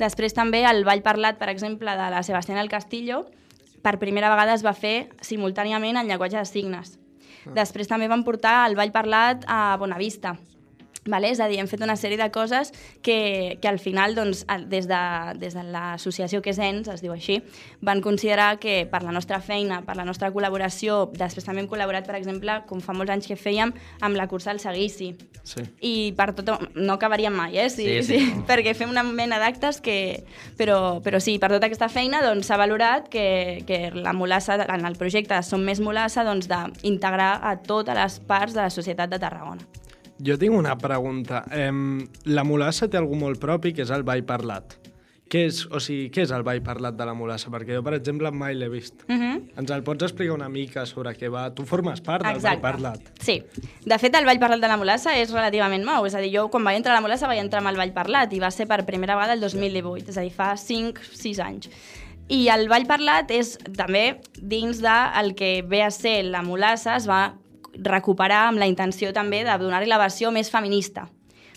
Després 0.00 0.32
també 0.32 0.62
el 0.64 0.86
Ball 0.88 1.04
Parlat, 1.04 1.36
per 1.36 1.50
exemple, 1.52 1.92
de 2.00 2.08
la 2.14 2.24
Sebastián 2.24 2.56
del 2.62 2.72
Castillo, 2.72 3.26
per 3.84 3.98
primera 4.00 4.32
vegada 4.32 4.56
es 4.56 4.64
va 4.64 4.72
fer 4.72 5.10
simultàniament 5.20 6.00
en 6.00 6.08
llenguatge 6.08 6.40
de 6.40 6.48
signes. 6.48 6.96
Després 7.52 7.86
també 7.86 8.08
van 8.08 8.24
portar 8.24 8.62
el 8.70 8.74
Ball 8.74 8.96
Parlat 8.96 9.44
a 9.46 9.76
Bonavista, 9.76 10.38
Vale? 11.06 11.30
És 11.30 11.40
a 11.40 11.48
dir, 11.48 11.60
hem 11.62 11.68
fet 11.70 11.82
una 11.84 11.96
sèrie 11.96 12.18
de 12.18 12.28
coses 12.34 12.72
que, 13.02 13.58
que 13.62 13.68
al 13.68 13.78
final, 13.78 14.14
doncs, 14.18 14.44
des 14.66 14.88
de, 14.90 15.00
des 15.40 15.54
de 15.54 15.62
l'associació 15.62 16.42
que 16.42 16.50
és 16.50 16.58
ENS, 16.58 16.90
es 16.96 17.02
diu 17.04 17.14
així, 17.14 17.40
van 17.80 18.02
considerar 18.02 18.56
que 18.62 18.84
per 18.90 19.02
la 19.06 19.14
nostra 19.14 19.40
feina, 19.40 19.82
per 19.86 19.96
la 19.98 20.04
nostra 20.08 20.32
col·laboració, 20.34 21.04
després 21.16 21.46
també 21.46 21.62
hem 21.62 21.70
col·laborat, 21.70 22.06
per 22.06 22.18
exemple, 22.18 22.60
com 22.66 22.82
fa 22.82 22.94
molts 22.96 23.14
anys 23.14 23.30
que 23.30 23.38
fèiem, 23.38 23.72
amb 24.02 24.18
la 24.18 24.26
cursa 24.28 24.50
del 24.52 24.60
seguici. 24.62 25.12
Sí. 25.46 25.62
I 25.86 25.94
per 26.18 26.32
tot, 26.34 26.68
no 26.74 26.96
acabaríem 26.96 27.34
mai, 27.34 27.58
eh? 27.62 27.70
Sí, 27.70 27.86
Sí, 27.86 28.02
sí, 28.02 28.18
sí. 28.18 28.26
sí. 28.26 28.42
perquè 28.50 28.74
fem 28.74 28.90
una 28.90 29.04
mena 29.06 29.38
d'actes 29.42 29.80
que... 29.84 30.24
Però, 30.58 30.98
però 31.04 31.20
sí, 31.22 31.36
per 31.38 31.52
tota 31.52 31.68
aquesta 31.68 31.88
feina 31.92 32.22
doncs, 32.24 32.48
s'ha 32.48 32.58
valorat 32.58 33.10
que, 33.12 33.62
que 33.68 33.90
la 33.94 34.14
Molassa, 34.16 34.58
en 34.64 34.86
el 34.88 34.98
projecte 34.98 35.38
Som 35.46 35.64
més 35.66 35.80
Molassa, 35.80 36.24
doncs, 36.26 36.48
d'integrar 36.50 37.36
a 37.42 37.56
totes 37.62 37.96
les 37.96 38.20
parts 38.26 38.56
de 38.56 38.64
la 38.64 38.70
societat 38.72 39.12
de 39.12 39.20
Tarragona. 39.22 39.66
Jo 40.24 40.38
tinc 40.40 40.56
una 40.56 40.76
pregunta. 40.78 41.44
Em, 41.52 42.00
la 42.24 42.44
Molassa 42.44 42.88
té 42.88 42.98
algú 42.98 43.18
molt 43.20 43.40
propi, 43.40 43.74
que 43.76 43.84
és 43.84 43.92
el 43.92 44.04
ball 44.06 44.24
parlat. 44.24 44.78
Què 45.26 45.40
és, 45.48 45.64
o 45.74 45.80
sigui, 45.82 46.06
què 46.14 46.22
és 46.22 46.30
el 46.30 46.44
ball 46.46 46.60
parlat 46.62 46.94
de 46.94 47.06
la 47.08 47.12
Molassa? 47.18 47.50
Perquè 47.50 47.74
jo, 47.74 47.82
per 47.82 47.96
exemple, 47.96 48.30
mai 48.30 48.54
l'he 48.54 48.68
vist. 48.70 49.02
Uh 49.08 49.16
-huh. 49.16 49.40
Ens 49.58 49.70
el 49.70 49.82
pots 49.82 50.04
explicar 50.04 50.34
una 50.34 50.48
mica 50.48 50.86
sobre 50.86 51.10
què 51.18 51.28
va? 51.28 51.52
Tu 51.52 51.64
formes 51.64 52.00
part 52.00 52.24
del 52.24 52.40
ball 52.40 52.60
parlat. 52.60 53.00
Sí. 53.20 53.42
De 53.84 53.98
fet, 53.98 54.14
el 54.14 54.24
Ball 54.24 54.38
Parlat 54.38 54.60
de 54.60 54.68
la 54.68 54.76
Molassa 54.76 55.18
és 55.18 55.32
relativament 55.32 55.84
nou. 55.84 56.06
És 56.06 56.14
a 56.14 56.20
dir, 56.20 56.32
jo 56.32 56.48
quan 56.48 56.62
vaig 56.64 56.76
entrar 56.76 56.92
a 56.92 56.96
la 56.96 57.00
Molassa 57.00 57.26
vaig 57.26 57.40
entrar 57.40 57.60
amb 57.60 57.70
el 57.70 57.76
Ball 57.76 57.92
Parlat 57.92 58.32
i 58.32 58.38
va 58.38 58.50
ser 58.50 58.66
per 58.66 58.84
primera 58.84 59.14
vegada 59.16 59.32
el 59.32 59.40
2018, 59.40 60.10
és 60.10 60.16
a 60.16 60.20
dir, 60.20 60.30
fa 60.30 60.56
5-6 60.56 61.40
anys. 61.40 61.70
I 62.28 62.48
el 62.48 62.68
Ball 62.68 62.86
Parlat 62.86 63.30
és 63.30 63.58
també 63.76 64.20
dins 64.40 64.80
del 64.80 65.10
el 65.24 65.34
que 65.34 65.62
ve 65.62 65.82
a 65.82 65.90
ser 65.90 66.24
la 66.24 66.42
Molassa, 66.42 66.96
es 66.96 67.08
va 67.08 67.34
recuperar 67.84 68.46
amb 68.48 68.58
la 68.62 68.68
intenció 68.70 69.12
també 69.12 69.42
de 69.44 69.58
donar-li 69.58 69.90
la 69.90 70.00
versió 70.00 70.32
més 70.32 70.50
feminista. 70.50 71.08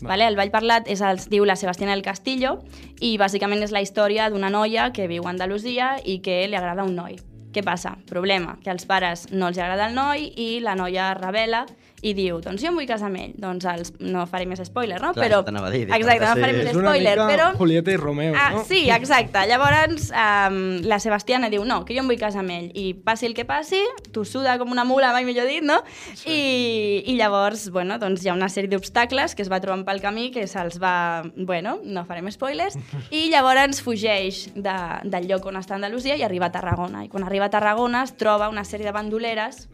Vale? 0.01 0.27
El 0.27 0.37
Ball 0.39 0.51
Parlat 0.51 0.87
és 0.87 1.01
el, 1.03 1.19
es 1.19 1.27
diu 1.31 1.45
la 1.45 1.57
Sebastiana 1.59 1.95
del 1.95 2.05
Castillo 2.05 2.59
i 3.03 3.17
bàsicament 3.19 3.63
és 3.65 3.75
la 3.75 3.83
història 3.83 4.29
d'una 4.31 4.51
noia 4.53 4.91
que 4.95 5.09
viu 5.11 5.27
a 5.27 5.33
Andalusia 5.33 5.97
i 6.03 6.21
que 6.23 6.45
li 6.47 6.55
agrada 6.55 6.87
un 6.87 6.95
noi. 6.95 7.19
Què 7.53 7.63
passa? 7.65 7.95
Problema, 8.09 8.57
que 8.63 8.69
als 8.69 8.85
pares 8.85 9.27
no 9.31 9.47
els 9.49 9.57
agrada 9.57 9.87
el 9.89 9.95
noi 9.97 10.27
i 10.37 10.59
la 10.61 10.75
noia 10.77 11.13
revela 11.17 11.65
i 12.01 12.13
diu, 12.15 12.37
doncs 12.39 12.61
jo 12.63 12.69
em 12.69 12.77
vull 12.79 12.85
casar 12.87 13.09
amb 13.09 13.17
ell. 13.19 13.31
Doncs 13.41 13.65
els, 13.67 13.89
no 13.99 14.21
faré 14.29 14.45
més 14.47 14.61
spoiler, 14.63 15.01
no? 15.03 15.09
Clar, 15.11 15.25
però, 15.25 15.39
t'anava 15.43 15.67
a 15.67 15.71
dir, 15.73 15.81
exacte, 15.91 16.23
no 16.23 16.35
sí. 16.37 16.41
faré 16.45 16.53
més 16.55 16.67
És 16.69 16.77
una 16.79 16.91
spoiler, 16.93 17.15
mica 17.17 17.25
però... 17.27 17.47
Julieta 17.57 17.91
i 17.91 17.97
Romeo, 17.99 18.35
Ah, 18.39 18.51
no? 18.53 18.61
sí, 18.63 18.85
exacte. 18.93 19.41
Llavors, 19.49 20.05
um, 20.13 20.59
la 20.87 20.99
Sebastiana 21.03 21.49
diu, 21.51 21.65
no, 21.67 21.81
que 21.83 21.97
jo 21.97 22.03
em 22.05 22.07
vull 22.07 22.19
casar 22.21 22.39
amb 22.45 22.53
ell. 22.55 22.69
I 22.79 22.93
passi 22.93 23.27
el 23.27 23.33
que 23.35 23.43
passi, 23.49 23.81
tu 24.15 24.23
suda 24.23 24.55
com 24.61 24.71
una 24.71 24.85
mula, 24.87 25.09
mai 25.11 25.25
millor 25.27 25.49
dit, 25.51 25.65
no? 25.65 25.81
Sí. 26.13 26.29
I, 26.31 27.03
I 27.11 27.17
llavors, 27.19 27.67
bueno, 27.75 27.97
doncs 27.99 28.23
hi 28.23 28.31
ha 28.31 28.37
una 28.37 28.47
sèrie 28.47 28.71
d'obstacles 28.71 29.35
que 29.35 29.43
es 29.43 29.51
va 29.51 29.59
trobant 29.59 29.83
pel 29.89 29.99
camí, 30.05 30.29
que 30.31 30.45
se'ls 30.47 30.79
va... 30.79 30.93
Bueno, 31.35 31.79
no 31.83 32.05
farem 32.07 32.31
spoilers. 32.31 32.77
I 33.11 33.25
llavors 33.33 33.83
fugeix 33.83 34.45
de, 34.55 34.77
del 35.03 35.27
lloc 35.33 35.51
on 35.51 35.59
està 35.59 35.75
Andalusia 35.75 36.15
i 36.15 36.23
arriba 36.23 36.47
a 36.47 36.53
Tarragona. 36.55 37.03
I 37.03 37.11
quan 37.11 37.27
arriba 37.27 37.38
a 37.43 37.49
Tarragona 37.49 38.03
es 38.03 38.15
troba 38.17 38.49
una 38.49 38.63
sèrie 38.63 38.85
de 38.85 38.91
bandoleres 38.95 39.67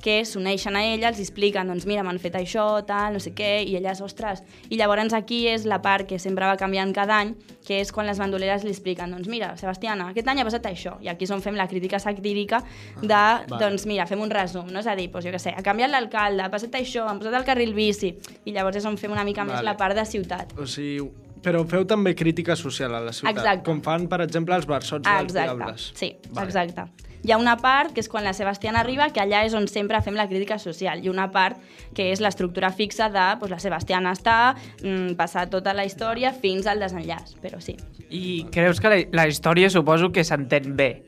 que 0.00 0.22
s'uneixen 0.24 0.72
a 0.76 0.80
ella, 0.82 1.10
els 1.10 1.18
expliquen, 1.20 1.68
doncs 1.68 1.84
mira, 1.84 2.00
m'han 2.02 2.16
fet 2.18 2.32
això, 2.38 2.62
tal, 2.88 3.12
no 3.12 3.20
sé 3.20 3.34
què, 3.36 3.50
i 3.68 3.74
elles, 3.76 3.98
ostres... 4.00 4.40
I 4.72 4.78
llavors 4.80 5.12
aquí 5.12 5.42
és 5.50 5.66
la 5.68 5.82
part 5.84 6.06
que 6.08 6.16
sempre 6.18 6.46
va 6.48 6.54
canviant 6.56 6.94
cada 6.96 7.18
any, 7.20 7.34
que 7.66 7.82
és 7.82 7.92
quan 7.92 8.06
les 8.08 8.16
bandoleres 8.18 8.64
li 8.64 8.72
expliquen, 8.72 9.12
doncs 9.12 9.28
mira, 9.28 9.50
Sebastiana, 9.60 10.06
aquest 10.14 10.26
any 10.32 10.40
ha 10.40 10.46
passat 10.48 10.64
això, 10.70 10.94
i 11.04 11.10
aquí 11.12 11.28
és 11.28 11.34
on 11.36 11.42
fem 11.44 11.54
la 11.54 11.68
crítica 11.68 12.00
satírica 12.00 12.62
de, 13.02 13.08
vale. 13.12 13.58
doncs 13.60 13.84
mira, 13.84 14.06
fem 14.08 14.22
un 14.24 14.32
resum, 14.32 14.72
no? 14.72 14.80
És 14.80 14.88
a 14.88 14.96
dir, 14.96 15.10
doncs 15.12 15.26
jo 15.28 15.34
què 15.36 15.42
sé, 15.42 15.52
ha 15.52 15.62
canviat 15.68 15.92
l'alcalde, 15.92 16.46
ha 16.46 16.50
passat 16.50 16.80
això, 16.80 17.04
han 17.06 17.20
posat 17.20 17.36
el 17.36 17.44
carril 17.44 17.74
bici, 17.76 18.14
i 18.48 18.56
llavors 18.56 18.80
és 18.80 18.88
on 18.88 18.96
fem 18.96 19.12
una 19.12 19.24
mica 19.28 19.44
més 19.44 19.58
Vale. 19.58 19.68
la 19.68 19.76
part 19.76 19.94
de 20.00 20.06
ciutat. 20.08 20.56
O 20.56 20.64
sigui, 20.64 21.10
però 21.44 21.60
feu 21.68 21.84
també 21.84 22.14
crítica 22.16 22.56
social 22.56 22.96
a 22.96 23.04
la 23.04 23.12
ciutat. 23.12 23.36
Exacte. 23.36 23.64
Com 23.68 23.84
fan, 23.84 24.08
per 24.08 24.22
exemple, 24.24 24.56
els 24.56 24.64
barçots 24.64 25.04
Ah, 25.04 25.18
dels 25.20 25.34
exacte, 25.34 25.56
diables. 25.60 25.92
sí, 25.94 26.14
Vale. 26.30 26.46
exacte. 26.48 26.88
Hi 27.22 27.32
ha 27.34 27.36
una 27.36 27.58
part 27.60 27.92
que 27.92 28.00
és 28.00 28.08
quan 28.08 28.24
la 28.24 28.32
Sebastiana 28.32 28.80
arriba, 28.80 29.10
que 29.12 29.20
allà 29.20 29.42
és 29.44 29.54
on 29.56 29.66
sempre 29.68 30.00
fem 30.00 30.16
la 30.16 30.26
crítica 30.28 30.56
social, 30.58 31.02
i 31.04 31.10
una 31.12 31.28
part 31.32 31.58
que 31.96 32.08
és 32.14 32.20
l'estructura 32.24 32.70
fixa 32.72 33.10
de 33.12 33.26
doncs, 33.40 33.52
la 33.52 33.60
Sebastiana 33.60 34.14
està, 34.16 34.36
mm, 34.82 35.16
passar 35.20 35.48
tota 35.52 35.74
la 35.76 35.84
història 35.84 36.32
fins 36.32 36.66
al 36.66 36.80
desenllaç, 36.80 37.36
però 37.42 37.60
sí. 37.60 37.76
I 38.08 38.46
creus 38.52 38.80
que 38.80 38.88
la, 38.88 39.00
la 39.12 39.26
història 39.28 39.68
suposo 39.70 40.10
que 40.12 40.24
s'entén 40.24 40.76
bé, 40.76 41.02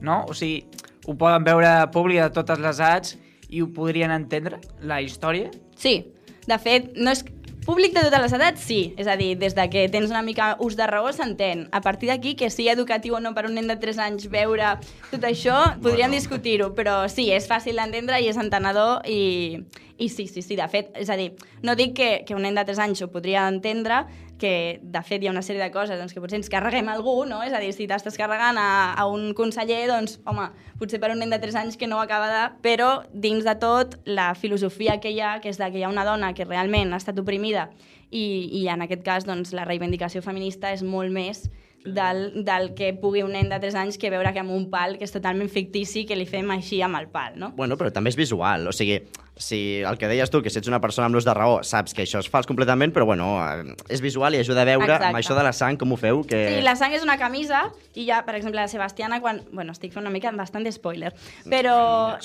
no? 0.00 0.24
O 0.28 0.36
sigui, 0.36 0.66
ho 1.06 1.16
poden 1.16 1.44
veure 1.44 1.70
públic 1.92 2.20
de 2.20 2.30
totes 2.36 2.60
les 2.60 2.80
edats 2.80 3.16
i 3.48 3.62
ho 3.62 3.70
podrien 3.72 4.12
entendre, 4.12 4.60
la 4.82 5.00
història? 5.00 5.50
Sí, 5.76 6.12
de 6.46 6.60
fet, 6.60 6.92
no 6.96 7.10
és... 7.14 7.24
Públic 7.64 7.94
de 7.96 8.02
totes 8.04 8.20
les 8.20 8.32
edats, 8.36 8.60
sí. 8.60 8.78
És 9.00 9.08
a 9.08 9.14
dir, 9.16 9.30
des 9.40 9.54
de 9.56 9.64
que 9.72 9.86
tens 9.88 10.10
una 10.12 10.20
mica 10.22 10.50
ús 10.60 10.76
de 10.76 10.84
raó 10.86 11.08
s'entén. 11.16 11.64
A 11.72 11.80
partir 11.80 12.10
d'aquí, 12.10 12.34
que 12.36 12.50
sigui 12.52 12.68
educatiu 12.68 13.16
o 13.16 13.20
no 13.24 13.32
per 13.32 13.46
un 13.48 13.56
nen 13.56 13.70
de 13.70 13.78
3 13.80 14.02
anys 14.04 14.28
veure 14.28 14.74
tot 15.10 15.24
això, 15.24 15.56
podríem 15.80 16.12
discutir-ho, 16.12 16.74
però 16.76 17.06
sí, 17.08 17.30
és 17.32 17.48
fàcil 17.48 17.80
d'entendre 17.80 18.20
i 18.20 18.28
és 18.28 18.36
entenedor 18.36 19.08
i, 19.08 19.64
i 19.96 20.08
sí, 20.08 20.26
sí, 20.26 20.42
sí, 20.42 20.56
de 20.56 20.66
fet, 20.68 20.90
és 20.98 21.10
a 21.10 21.16
dir, 21.16 21.30
no 21.62 21.76
dic 21.78 21.94
que, 21.94 22.08
que 22.26 22.34
un 22.34 22.42
nen 22.42 22.56
de 22.58 22.64
3 22.66 22.80
anys 22.82 23.02
ho 23.04 23.08
podria 23.12 23.46
entendre, 23.46 24.02
que 24.38 24.80
de 24.82 25.02
fet 25.06 25.22
hi 25.22 25.28
ha 25.28 25.32
una 25.32 25.44
sèrie 25.46 25.62
de 25.62 25.70
coses 25.70 25.98
doncs, 26.00 26.12
que 26.12 26.20
potser 26.22 26.40
ens 26.40 26.50
carreguem 26.50 26.88
algú, 26.90 27.20
no? 27.30 27.38
És 27.46 27.54
a 27.54 27.60
dir, 27.62 27.70
si 27.76 27.86
t'estàs 27.86 28.18
carregant 28.18 28.58
a, 28.58 28.68
a 28.98 29.06
un 29.06 29.30
conseller, 29.38 29.84
doncs, 29.88 30.18
home, 30.26 30.48
potser 30.80 30.98
per 31.02 31.12
un 31.14 31.22
nen 31.22 31.30
de 31.30 31.38
3 31.42 31.60
anys 31.62 31.78
que 31.78 31.86
no 31.86 32.00
ho 32.00 32.02
acaba 32.02 32.30
de... 32.32 32.42
Però, 32.64 32.88
dins 33.14 33.46
de 33.46 33.54
tot, 33.62 33.94
la 34.04 34.32
filosofia 34.34 34.98
que 35.00 35.14
hi 35.14 35.20
ha, 35.22 35.36
que 35.40 35.52
és 35.52 35.60
de 35.62 35.70
que 35.70 35.78
hi 35.78 35.86
ha 35.86 35.92
una 35.92 36.06
dona 36.06 36.34
que 36.34 36.48
realment 36.48 36.92
ha 36.92 36.98
estat 36.98 37.20
oprimida 37.22 37.68
i, 38.10 38.50
i 38.60 38.66
en 38.72 38.82
aquest 38.82 39.06
cas, 39.06 39.28
doncs, 39.28 39.54
la 39.54 39.66
reivindicació 39.68 40.22
feminista 40.26 40.74
és 40.74 40.82
molt 40.82 41.14
més 41.14 41.46
del, 41.84 42.44
del 42.44 42.72
que 42.74 42.92
pugui 42.96 43.22
un 43.22 43.34
nen 43.36 43.50
de 43.52 43.58
3 43.60 43.76
anys 43.76 43.98
que 44.00 44.10
veure 44.10 44.32
que 44.32 44.40
amb 44.40 44.54
un 44.54 44.70
pal 44.72 44.96
que 44.98 45.04
és 45.04 45.12
totalment 45.12 45.50
fictici 45.52 46.06
que 46.08 46.16
li 46.16 46.26
fem 46.26 46.50
així 46.54 46.80
amb 46.82 46.96
el 46.98 47.10
pal, 47.12 47.36
no? 47.38 47.52
Bueno, 47.56 47.76
però 47.80 47.92
també 47.92 48.10
és 48.10 48.16
visual, 48.16 48.66
o 48.68 48.72
sigui, 48.72 49.02
si 49.36 49.82
el 49.82 49.98
que 49.98 50.08
deies 50.08 50.30
tu, 50.30 50.40
que 50.42 50.50
si 50.50 50.60
ets 50.60 50.70
una 50.70 50.80
persona 50.80 51.08
amb 51.08 51.16
l'ús 51.16 51.26
de 51.26 51.34
raó, 51.34 51.58
saps 51.66 51.94
que 51.94 52.04
això 52.06 52.20
és 52.22 52.28
fals 52.30 52.46
completament, 52.46 52.94
però 52.94 53.04
bueno, 53.08 53.26
eh, 53.42 53.74
és 53.92 54.00
visual 54.00 54.34
i 54.34 54.40
ajuda 54.40 54.62
a 54.62 54.68
veure 54.68 54.86
Exacte. 54.86 55.10
amb 55.10 55.20
això 55.20 55.36
de 55.36 55.44
la 55.44 55.52
sang 55.52 55.78
com 55.80 55.92
ho 55.92 55.98
feu, 56.00 56.22
que... 56.28 56.40
Sí, 56.54 56.64
la 56.64 56.76
sang 56.78 56.94
és 56.94 57.04
una 57.04 57.18
camisa 57.20 57.66
i 57.94 58.06
ja, 58.06 58.22
per 58.24 58.38
exemple, 58.38 58.60
la 58.62 58.70
Sebastiana, 58.70 59.20
quan... 59.20 59.42
Bueno, 59.52 59.74
estic 59.74 59.92
fent 59.92 60.06
una 60.06 60.14
mica 60.14 60.32
bastant 60.32 60.64
de 60.64 60.72
spoiler, 60.72 61.12
però 61.50 61.76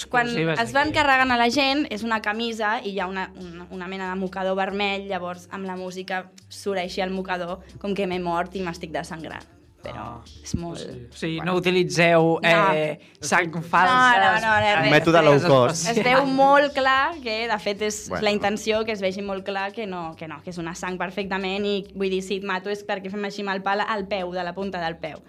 quan 0.10 0.30
Exclusives 0.30 0.62
es 0.64 0.74
van 0.76 0.94
aquí. 0.94 1.00
carregant 1.02 1.34
a 1.34 1.40
la 1.42 1.50
gent 1.54 1.88
és 1.90 2.06
una 2.06 2.22
camisa 2.22 2.78
i 2.84 2.94
hi 2.94 3.00
ha 3.02 3.10
una, 3.10 3.30
una, 3.42 3.68
una 3.74 3.92
mena 3.92 4.14
de 4.14 4.20
mocador 4.22 4.58
vermell, 4.60 5.10
llavors 5.10 5.50
amb 5.52 5.66
la 5.68 5.76
música 5.80 6.28
surt 6.48 6.86
així 6.86 7.02
el 7.02 7.12
mocador 7.12 7.66
com 7.82 7.98
que 7.98 8.08
m'he 8.08 8.22
mort 8.22 8.56
i 8.56 8.64
m'estic 8.66 8.94
desangrant. 8.94 9.49
Però 9.80 10.02
Ah, 10.20 10.24
és 10.44 10.56
molt... 10.60 10.80
sí. 10.82 10.96
O 11.08 11.16
sigui, 11.16 11.38
no 11.48 11.54
utilitzeu 11.56 12.34
eh, 12.44 12.98
sang 13.22 13.48
No, 13.56 13.62
falses. 13.64 14.42
no, 14.44 14.50
no, 14.50 14.56
res. 14.82 14.92
Mètode 14.92 15.22
low 15.24 15.38
cost. 15.48 15.88
Es 15.94 16.02
veu 16.04 16.26
molt 16.28 16.74
clar 16.76 17.14
que, 17.24 17.48
de 17.48 17.60
fet, 17.64 17.82
és 17.88 18.02
Bueno. 18.10 18.20
bueno. 18.20 18.24
la 18.26 18.32
intenció 18.36 18.84
que 18.84 18.92
es 18.92 19.00
vegi 19.02 19.22
molt 19.24 19.46
clar 19.48 19.72
que 19.72 19.88
no, 19.88 20.16
que 20.20 20.28
no, 20.28 20.42
que 20.44 20.50
és 20.52 20.58
una 20.60 20.76
sang 20.76 20.98
perfectament 21.00 21.66
i 21.66 21.78
vull 21.96 22.10
dir, 22.12 22.22
si 22.22 22.42
et 22.42 22.44
mato 22.44 22.70
és 22.70 22.84
perquè 22.86 23.10
fem 23.10 23.24
així 23.24 23.42
amb 23.46 23.56
el 23.56 23.62
pal 23.64 23.80
al 23.88 24.06
peu, 24.12 24.34
de 24.36 24.44
la 24.44 24.54
punta 24.54 24.82
del 24.84 24.98
peu. 24.98 25.24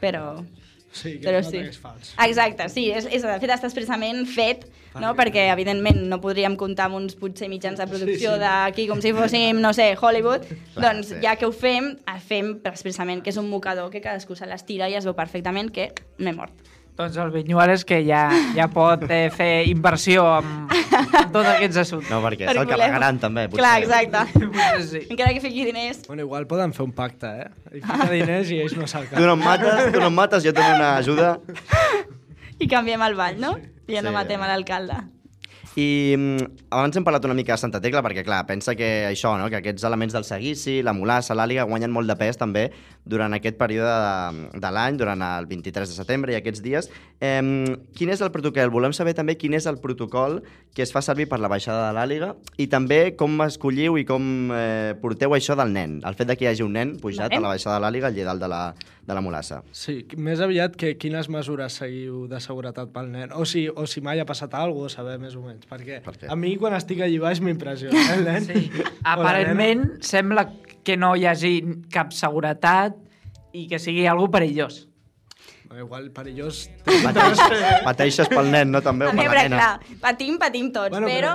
Però... 0.00 0.44
Sí, 0.92 1.14
que 1.18 1.24
Però 1.24 1.40
nota 1.40 1.50
sí. 1.50 1.58
que 1.62 1.70
és 1.72 1.78
fals. 1.80 2.10
Exacte, 2.20 2.68
sí, 2.68 2.90
és, 2.92 3.06
és, 3.08 3.22
de 3.24 3.36
fet 3.40 3.52
està 3.54 3.68
expressament 3.70 4.26
fet, 4.28 4.66
no? 5.00 5.14
perquè 5.16 5.46
evidentment 5.48 6.02
no 6.10 6.18
podríem 6.20 6.58
comptar 6.60 6.90
amb 6.90 6.98
uns 7.00 7.16
potser 7.16 7.48
mitjans 7.48 7.80
de 7.80 7.86
producció 7.88 8.34
Sí, 8.34 8.36
sí. 8.36 8.42
d'aquí 8.44 8.86
com 8.90 9.00
si 9.00 9.14
fóssim, 9.16 9.62
no 9.64 9.72
sé, 9.72 9.94
Hollywood, 9.96 10.44
Clar, 10.44 10.82
doncs 10.84 11.14
sí. 11.14 11.22
ja 11.24 11.36
que 11.40 11.48
ho 11.48 11.52
fem, 11.56 11.94
el 12.12 12.20
fem 12.20 12.58
expressament 12.68 13.24
que 13.24 13.32
és 13.32 13.40
un 13.40 13.48
mocador 13.48 13.88
que 13.90 14.04
cadascú 14.04 14.36
se 14.36 14.46
l'estira 14.46 14.90
i 14.92 14.98
es 15.00 15.08
veu 15.08 15.16
perfectament 15.16 15.72
que 15.72 15.94
m'he 16.18 16.36
mort. 16.36 16.52
Doncs 16.96 17.16
el 17.16 17.30
Vinyuales 17.32 17.86
que 17.88 18.02
ja, 18.04 18.26
ja 18.54 18.66
pot 18.68 19.06
eh, 19.08 19.30
fer 19.32 19.64
inversió 19.70 20.26
en, 20.42 20.66
en 20.68 21.30
tots 21.32 21.48
aquests 21.54 21.78
assumptes. 21.86 22.10
No, 22.12 22.18
perquè 22.20 22.44
Per 22.44 22.52
se'l 22.52 22.66
voler- 22.66 22.76
carregaran 22.82 23.18
també, 23.22 23.46
potser. 23.48 23.62
Clar, 23.62 23.78
exacte. 23.80 24.42
Potser 24.42 24.82
sí. 24.90 25.00
Encara 25.08 25.32
que 25.32 25.40
fiqui 25.40 25.64
diners, 25.70 26.02
Bueno, 26.06 26.26
igual 26.26 26.46
poden 26.50 26.74
fer 26.76 26.84
un 26.84 26.92
pacte, 26.92 27.30
eh? 27.46 27.48
I 27.78 27.80
fica 27.80 28.10
diners 28.12 28.50
i 28.52 28.60
ells 28.66 28.76
no 28.76 28.86
se'l 28.86 29.08
Tu 29.08 29.24
no 29.24 29.38
em 29.38 29.44
mates, 29.46 29.88
tu 29.94 30.00
no 30.04 30.10
em 30.12 30.18
mates, 30.20 30.44
jo 30.44 30.52
tinc 30.52 30.68
una 30.76 30.90
ajuda. 30.98 31.32
i 32.60 32.68
canviem 32.68 33.02
el 33.08 33.16
ball, 33.18 33.40
no? 33.40 33.56
I 33.88 33.96
ja 33.96 34.02
no 34.04 34.12
Sí, 34.12 34.18
matem 34.20 34.38
home. 34.40 34.50
a 34.50 34.52
l'alcalde. 34.52 35.00
I 35.76 36.14
mm, 36.18 36.48
abans 36.68 36.96
hem 36.98 37.04
parlat 37.04 37.24
una 37.24 37.36
mica 37.36 37.54
de 37.54 37.60
Santa 37.62 37.80
Tecla, 37.80 38.02
perquè, 38.04 38.24
clar, 38.26 38.42
pensa 38.48 38.74
que 38.76 39.06
això, 39.08 39.32
no?, 39.40 39.48
que 39.48 39.56
aquests 39.62 39.86
elements 39.88 40.12
del 40.12 40.26
seguici, 40.28 40.80
la 40.84 40.92
mulassa, 40.92 41.36
l'àliga, 41.38 41.64
guanyen 41.68 41.94
molt 41.94 42.10
de 42.10 42.16
pes 42.20 42.36
també 42.36 42.66
durant 43.08 43.32
aquest 43.32 43.56
període 43.56 43.88
de, 43.88 44.60
de 44.60 44.72
l'any, 44.76 44.98
durant 45.00 45.24
el 45.24 45.48
23 45.48 45.88
de 45.88 45.96
setembre 45.96 46.34
i 46.34 46.36
aquests 46.36 46.60
dies. 46.64 46.90
Eh, 47.24 47.40
quin 47.96 48.12
és 48.12 48.20
el 48.20 48.32
protocol? 48.34 48.72
Volem 48.74 48.92
saber 48.92 49.16
també 49.16 49.38
quin 49.40 49.56
és 49.56 49.66
el 49.70 49.80
protocol 49.80 50.42
que 50.76 50.84
es 50.84 50.92
fa 50.92 51.00
servir 51.04 51.26
per 51.30 51.40
la 51.40 51.50
baixada 51.52 51.88
de 51.88 51.96
l'àliga 51.96 52.32
i 52.60 52.68
també 52.72 53.14
com 53.16 53.40
escolliu 53.44 53.96
i 54.00 54.04
com 54.08 54.52
eh, 54.52 54.92
porteu 55.00 55.32
això 55.36 55.56
del 55.58 55.72
nen, 55.72 56.00
el 56.04 56.18
fet 56.18 56.28
de 56.28 56.36
que 56.36 56.46
hi 56.46 56.52
hagi 56.52 56.66
un 56.66 56.76
nen 56.76 56.96
pujat 57.00 57.32
Vale. 57.32 57.40
a 57.40 57.46
la 57.46 57.54
baixada 57.56 57.78
de 57.78 57.86
l'àliga 57.86 58.12
al 58.12 58.16
lledal 58.16 58.40
de 58.42 58.52
la, 58.52 58.62
de 59.02 59.14
la 59.14 59.20
mulassa. 59.24 59.62
Sí, 59.74 59.96
més 60.16 60.38
aviat 60.44 60.76
que 60.78 60.92
quines 61.00 61.26
mesures 61.32 61.74
seguiu 61.80 62.26
de 62.30 62.38
seguretat 62.40 62.92
pel 62.94 63.08
nen. 63.10 63.32
O 63.34 63.42
si, 63.48 63.64
o 63.68 63.86
si 63.90 64.00
mai 64.04 64.20
ha 64.22 64.26
passat 64.28 64.54
alguna 64.54 64.86
cosa, 64.86 65.00
saber 65.00 65.16
més 65.18 65.34
o 65.34 65.42
menys. 65.42 65.66
Perquè 65.70 65.98
Per 66.04 66.14
què? 66.20 66.30
a 66.30 66.36
mi 66.38 66.54
quan 66.60 66.76
estic 66.78 67.02
allí 67.02 67.18
baix 67.22 67.40
m'impressiona 67.42 67.98
eh, 67.98 68.14
el 68.18 68.24
nen. 68.28 68.46
Sí. 68.46 68.84
Aparentment 69.02 69.88
sembla 70.06 70.46
que 70.86 70.96
no 70.96 71.14
hi 71.18 71.26
hagi 71.30 71.52
cap 71.92 72.14
seguretat 72.14 72.94
i 73.52 73.66
que 73.70 73.78
sigui 73.82 74.06
algo 74.06 74.30
perillós. 74.30 74.86
Igual 75.72 76.10
perillós... 76.12 76.66
Pateix, 76.84 77.38
pateixes 77.86 78.28
pel 78.28 78.50
nen, 78.52 78.68
no? 78.74 78.82
També, 78.84 79.06
o 79.08 79.14
per 79.16 79.24
la 79.24 79.44
nena. 79.46 79.56
clar, 79.56 79.98
patim, 80.02 80.36
patim 80.40 80.68
tots, 80.74 80.92
Bueno, 80.92 81.08
però... 81.08 81.30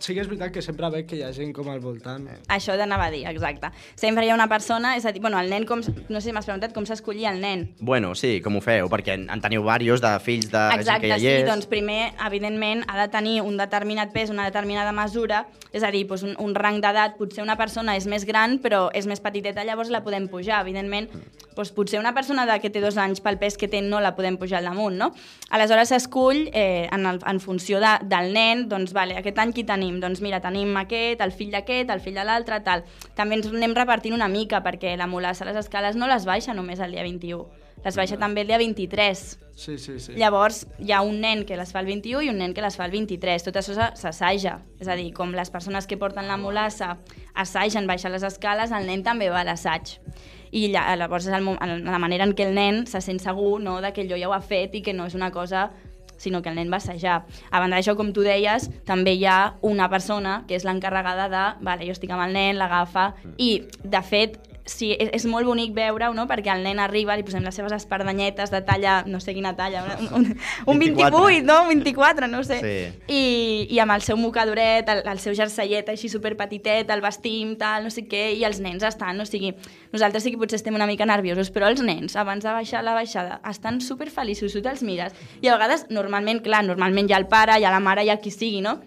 sí 0.00 0.14
que 0.14 0.22
és 0.22 0.28
veritat 0.30 0.52
que 0.54 0.62
sempre 0.64 0.90
veig 0.92 1.06
que 1.08 1.18
hi 1.18 1.22
ha 1.26 1.32
gent 1.34 1.52
com 1.56 1.68
al 1.72 1.80
voltant. 1.82 2.26
Això 2.54 2.76
d'anava 2.78 3.08
a 3.08 3.14
dir, 3.14 3.24
exacte. 3.30 3.70
Sempre 3.98 4.26
hi 4.26 4.30
ha 4.32 4.36
una 4.36 4.48
persona, 4.50 4.96
és 4.96 5.06
a 5.06 5.12
dir, 5.12 5.22
bueno, 5.24 5.40
el 5.40 5.50
nen, 5.50 5.66
com, 5.68 5.82
no 6.08 6.20
sé 6.20 6.28
si 6.28 6.34
m'has 6.36 6.48
preguntat 6.48 6.74
com 6.76 6.86
s'escollia 6.88 7.32
el 7.34 7.40
nen. 7.42 7.68
Bueno, 7.80 8.14
sí, 8.18 8.38
com 8.44 8.58
ho 8.58 8.62
feu? 8.64 8.90
Perquè 8.92 9.16
en, 9.18 9.28
en 9.32 9.42
teniu 9.44 9.62
diversos 9.62 10.02
de 10.04 10.12
fills 10.24 10.50
de 10.52 10.58
gent 10.58 10.80
Exacte, 10.80 11.06
que 11.06 11.12
ja 11.14 11.18
hi 11.18 11.26
sí, 11.26 11.34
és. 11.42 11.48
doncs 11.48 11.68
primer, 11.70 12.12
evidentment, 12.26 12.84
ha 12.88 12.98
de 13.02 13.08
tenir 13.12 13.40
un 13.42 13.58
determinat 13.60 14.12
pes, 14.14 14.30
una 14.34 14.46
determinada 14.48 14.92
mesura, 14.96 15.44
és 15.72 15.84
a 15.84 15.92
dir, 15.94 16.04
doncs 16.08 16.24
un, 16.26 16.36
un 16.42 16.54
rang 16.56 16.80
d'edat, 16.84 17.18
potser 17.18 17.44
una 17.44 17.58
persona 17.60 17.96
és 17.98 18.06
més 18.10 18.24
gran, 18.28 18.58
però 18.62 18.88
és 18.96 19.08
més 19.10 19.20
petiteta, 19.24 19.66
llavors 19.66 19.92
la 19.92 20.02
podem 20.04 20.28
pujar, 20.30 20.62
evidentment. 20.64 21.10
Doncs 21.58 21.72
potser 21.74 21.98
una 21.98 22.14
persona 22.14 22.46
de 22.46 22.58
que 22.62 22.70
té 22.70 22.80
dos 22.80 22.96
anys 23.00 23.20
pel 23.24 23.38
pes 23.40 23.56
que 23.58 23.68
té 23.70 23.80
no 23.82 23.98
la 24.00 24.14
podem 24.14 24.38
pujar 24.38 24.60
al 24.60 24.68
damunt, 24.70 24.94
no? 25.00 25.10
Aleshores 25.50 25.90
s'escull 25.90 26.46
eh, 26.52 26.86
en, 26.92 27.06
el, 27.10 27.18
en 27.26 27.40
funció 27.42 27.80
de, 27.82 27.96
del 28.06 28.32
nen, 28.36 28.68
doncs, 28.70 28.94
vale, 28.94 29.16
aquest 29.18 29.40
any 29.42 29.52
qui 29.56 29.64
tenim? 29.88 30.00
Doncs 30.00 30.20
mira, 30.20 30.40
tenim 30.40 30.76
aquest, 30.76 31.20
el 31.24 31.32
fill 31.32 31.50
d'aquest, 31.52 31.90
el 31.90 32.00
fill 32.00 32.14
de 32.18 32.24
l'altre, 32.24 32.60
tal. 32.64 32.84
També 33.16 33.36
ens 33.38 33.46
anem 33.48 33.74
repartint 33.74 34.14
una 34.14 34.28
mica, 34.28 34.62
perquè 34.62 34.96
la 34.96 35.06
mulassa 35.06 35.44
a 35.44 35.48
les 35.48 35.56
escales 35.64 35.96
no 35.96 36.06
les 36.06 36.24
baixa 36.26 36.54
només 36.54 36.80
el 36.80 36.92
dia 36.92 37.02
21, 37.02 37.46
les 37.84 37.96
baixa 37.96 38.16
també 38.18 38.42
el 38.42 38.48
dia 38.48 38.58
23. 38.58 39.38
Sí, 39.58 39.76
sí, 39.78 39.98
sí. 39.98 40.12
Llavors, 40.14 40.66
hi 40.78 40.92
ha 40.92 41.00
un 41.02 41.20
nen 41.20 41.44
que 41.44 41.56
les 41.56 41.72
fa 41.72 41.80
el 41.80 41.86
21 41.86 42.22
i 42.22 42.28
un 42.30 42.38
nen 42.38 42.52
que 42.54 42.62
les 42.62 42.76
fa 42.76 42.84
el 42.86 42.92
23. 42.92 43.42
Tot 43.42 43.56
això 43.56 43.74
s'a- 43.74 43.94
s'assaja. 43.96 44.60
És 44.80 44.86
a 44.88 44.94
dir, 44.94 45.12
com 45.12 45.32
les 45.34 45.50
persones 45.50 45.86
que 45.86 45.96
porten 45.96 46.28
la 46.28 46.36
mulassa 46.36 46.98
assagen 47.34 47.86
baixar 47.86 48.10
les 48.12 48.22
escales, 48.22 48.70
el 48.70 48.86
nen 48.86 49.02
també 49.02 49.30
va 49.30 49.40
a 49.40 49.44
l'assaig. 49.44 49.98
I 50.52 50.68
lla- 50.72 50.96
llavors 50.96 51.26
és 51.26 51.32
el- 51.34 51.84
la 51.84 51.98
manera 51.98 52.24
en 52.24 52.34
què 52.34 52.46
el 52.46 52.54
nen 52.54 52.86
se 52.86 53.00
sent 53.00 53.20
segur 53.20 53.60
no, 53.60 53.80
de 53.80 53.92
que 53.92 54.02
allò 54.02 54.18
ja 54.18 54.28
ho 54.28 54.32
ha 54.32 54.40
fet 54.40 54.74
i 54.76 54.80
que 54.82 54.92
no 54.94 55.06
és 55.06 55.14
una 55.14 55.30
cosa 55.30 55.70
sinó 56.18 56.42
que 56.42 56.50
el 56.52 56.58
nen 56.58 56.72
va 56.72 56.82
assajar. 56.82 57.22
A 57.50 57.62
banda 57.62 57.78
d'això, 57.78 57.96
com 57.96 58.12
tu 58.12 58.26
deies, 58.26 58.68
també 58.84 59.14
hi 59.16 59.24
ha 59.24 59.54
una 59.62 59.88
persona 59.88 60.42
que 60.48 60.58
és 60.58 60.66
l'encarregada 60.68 61.30
de, 61.32 61.46
vale, 61.64 61.88
jo 61.88 61.96
estic 61.96 62.12
amb 62.12 62.26
el 62.26 62.36
nen, 62.36 62.58
l'agafa, 62.60 63.12
i, 63.38 63.64
de 63.84 64.02
fet, 64.04 64.38
sí, 64.70 64.92
és, 64.94 65.10
és 65.16 65.24
molt 65.28 65.48
bonic 65.48 65.72
veure-ho, 65.76 66.12
no? 66.14 66.26
perquè 66.30 66.52
el 66.54 66.62
nen 66.66 66.78
arriba, 66.82 67.16
li 67.16 67.24
posem 67.26 67.44
les 67.44 67.56
seves 67.56 67.74
espardanyetes 67.74 68.52
de 68.52 68.60
talla, 68.66 69.00
no 69.06 69.20
sé 69.20 69.34
quina 69.36 69.54
talla, 69.56 69.84
un, 69.98 70.08
un, 70.20 70.26
un 70.66 70.82
24. 70.82 71.22
28, 71.24 71.46
no? 71.48 71.62
Un 71.64 71.72
24, 71.72 72.28
no 72.30 72.42
sé. 72.46 72.58
Sí. 72.62 72.74
I, 73.08 73.22
I 73.74 73.80
amb 73.84 73.96
el 73.96 74.04
seu 74.06 74.18
mocadoret, 74.20 74.88
el, 74.92 75.02
el 75.08 75.22
seu 75.22 75.36
jerseillet 75.38 75.88
així 75.92 76.10
superpetitet, 76.12 76.90
el 76.94 77.04
vestim, 77.04 77.56
tal, 77.60 77.88
no 77.88 77.94
sé 77.94 78.06
què, 78.10 78.28
i 78.36 78.44
els 78.48 78.60
nens 78.64 78.84
estan, 78.86 79.20
o 79.20 79.26
sigui, 79.28 79.54
nosaltres 79.94 80.26
sí 80.26 80.34
que 80.34 80.40
potser 80.40 80.60
estem 80.60 80.76
una 80.78 80.88
mica 80.90 81.08
nerviosos, 81.08 81.52
però 81.54 81.70
els 81.72 81.82
nens, 81.84 82.16
abans 82.20 82.44
de 82.44 82.52
baixar 82.52 82.84
la 82.84 82.96
baixada, 82.98 83.40
estan 83.48 83.82
superfeliços, 83.84 84.54
tu 84.54 84.62
te'ls 84.64 84.84
mires. 84.86 85.16
I 85.42 85.48
a 85.48 85.56
vegades, 85.56 85.88
normalment, 85.94 86.42
clar, 86.44 86.64
normalment 86.66 87.08
hi 87.08 87.16
ha 87.16 87.22
el 87.22 87.28
pare, 87.30 87.58
hi 87.58 87.66
ha 87.66 87.74
la 87.74 87.82
mare, 87.82 88.04
hi 88.04 88.12
ha 88.12 88.20
qui 88.22 88.34
sigui, 88.34 88.62
no? 88.64 88.78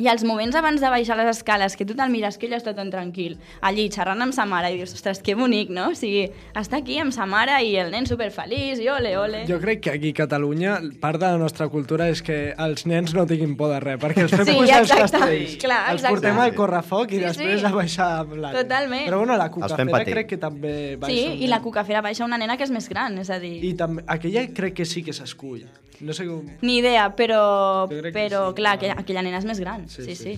I 0.00 0.08
els 0.08 0.22
moments 0.24 0.56
abans 0.56 0.80
de 0.80 0.88
baixar 0.88 1.16
les 1.18 1.28
escales, 1.28 1.74
que 1.76 1.84
tu 1.84 1.92
te'l 1.96 2.08
mires, 2.08 2.38
que 2.40 2.48
ell 2.48 2.54
està 2.56 2.72
tan 2.76 2.88
tranquil, 2.88 3.34
allí 3.60 3.84
xerrant 3.92 4.24
amb 4.24 4.32
sa 4.32 4.46
mare, 4.48 4.70
i 4.72 4.78
dius, 4.78 4.94
ostres, 4.96 5.20
que 5.20 5.34
bonic, 5.36 5.68
no? 5.76 5.90
O 5.92 5.96
sigui, 5.98 6.22
està 6.56 6.78
aquí 6.80 6.96
amb 7.02 7.12
sa 7.12 7.26
mare 7.28 7.58
i 7.66 7.74
el 7.76 7.90
nen 7.92 8.08
superfeliç, 8.08 8.80
i 8.80 8.88
ole, 8.88 9.12
ole. 9.20 9.42
Jo 9.50 9.58
crec 9.60 9.82
que 9.84 9.92
aquí 9.98 10.14
a 10.14 10.18
Catalunya 10.22 10.78
part 11.02 11.20
de 11.20 11.28
la 11.28 11.36
nostra 11.40 11.68
cultura 11.68 12.08
és 12.08 12.22
que 12.24 12.54
els 12.56 12.86
nens 12.88 13.12
no 13.16 13.26
tinguin 13.28 13.52
por 13.60 13.74
de 13.74 13.80
res, 13.84 14.00
perquè 14.00 14.24
els 14.24 14.32
fem 14.32 14.46
Sí, 14.48 14.56
pujar 14.56 14.80
els 14.86 14.94
castells. 15.02 15.58
Clar, 15.60 15.82
els 15.92 16.00
exacte. 16.00 16.14
portem 16.16 16.40
al 16.46 16.54
correfoc 16.56 17.12
i 17.12 17.20
Sí, 17.20 17.24
després 17.26 17.60
sí. 17.60 17.66
a 17.66 17.74
baixar 17.76 18.08
amb 18.22 18.34
l'ànima. 18.38 18.62
Totalment. 18.62 19.04
Però 19.10 19.20
bueno, 19.20 19.36
la 19.36 19.50
cucafera 19.52 20.04
crec 20.08 20.32
que 20.32 20.40
també 20.40 20.74
baixa. 20.96 21.12
Sí, 21.12 21.44
i 21.44 21.52
la 21.52 21.60
cucafera 21.60 22.00
baixa 22.00 22.24
una 22.24 22.40
nena 22.40 22.56
que 22.56 22.64
és 22.64 22.72
més 22.72 22.88
gran, 22.88 23.18
és 23.20 23.28
a 23.28 23.38
dir... 23.42 23.58
I 23.68 23.74
també, 23.76 24.04
aquella 24.06 24.48
crec 24.48 24.80
que 24.80 24.88
sí 24.88 25.04
que 25.04 25.12
s'escull. 25.12 25.66
No 26.00 26.14
sé 26.16 26.26
com... 26.26 26.46
Ni 26.64 26.78
idea, 26.80 27.10
però, 27.16 27.40
però 27.88 28.46
clar, 28.56 28.78
aquella, 28.78 28.96
aquella 29.02 29.24
nena 29.26 29.40
és 29.42 29.48
més 29.48 29.60
gran. 29.60 29.86
Sí, 29.92 30.06
sí. 30.08 30.16
sí. 30.16 30.34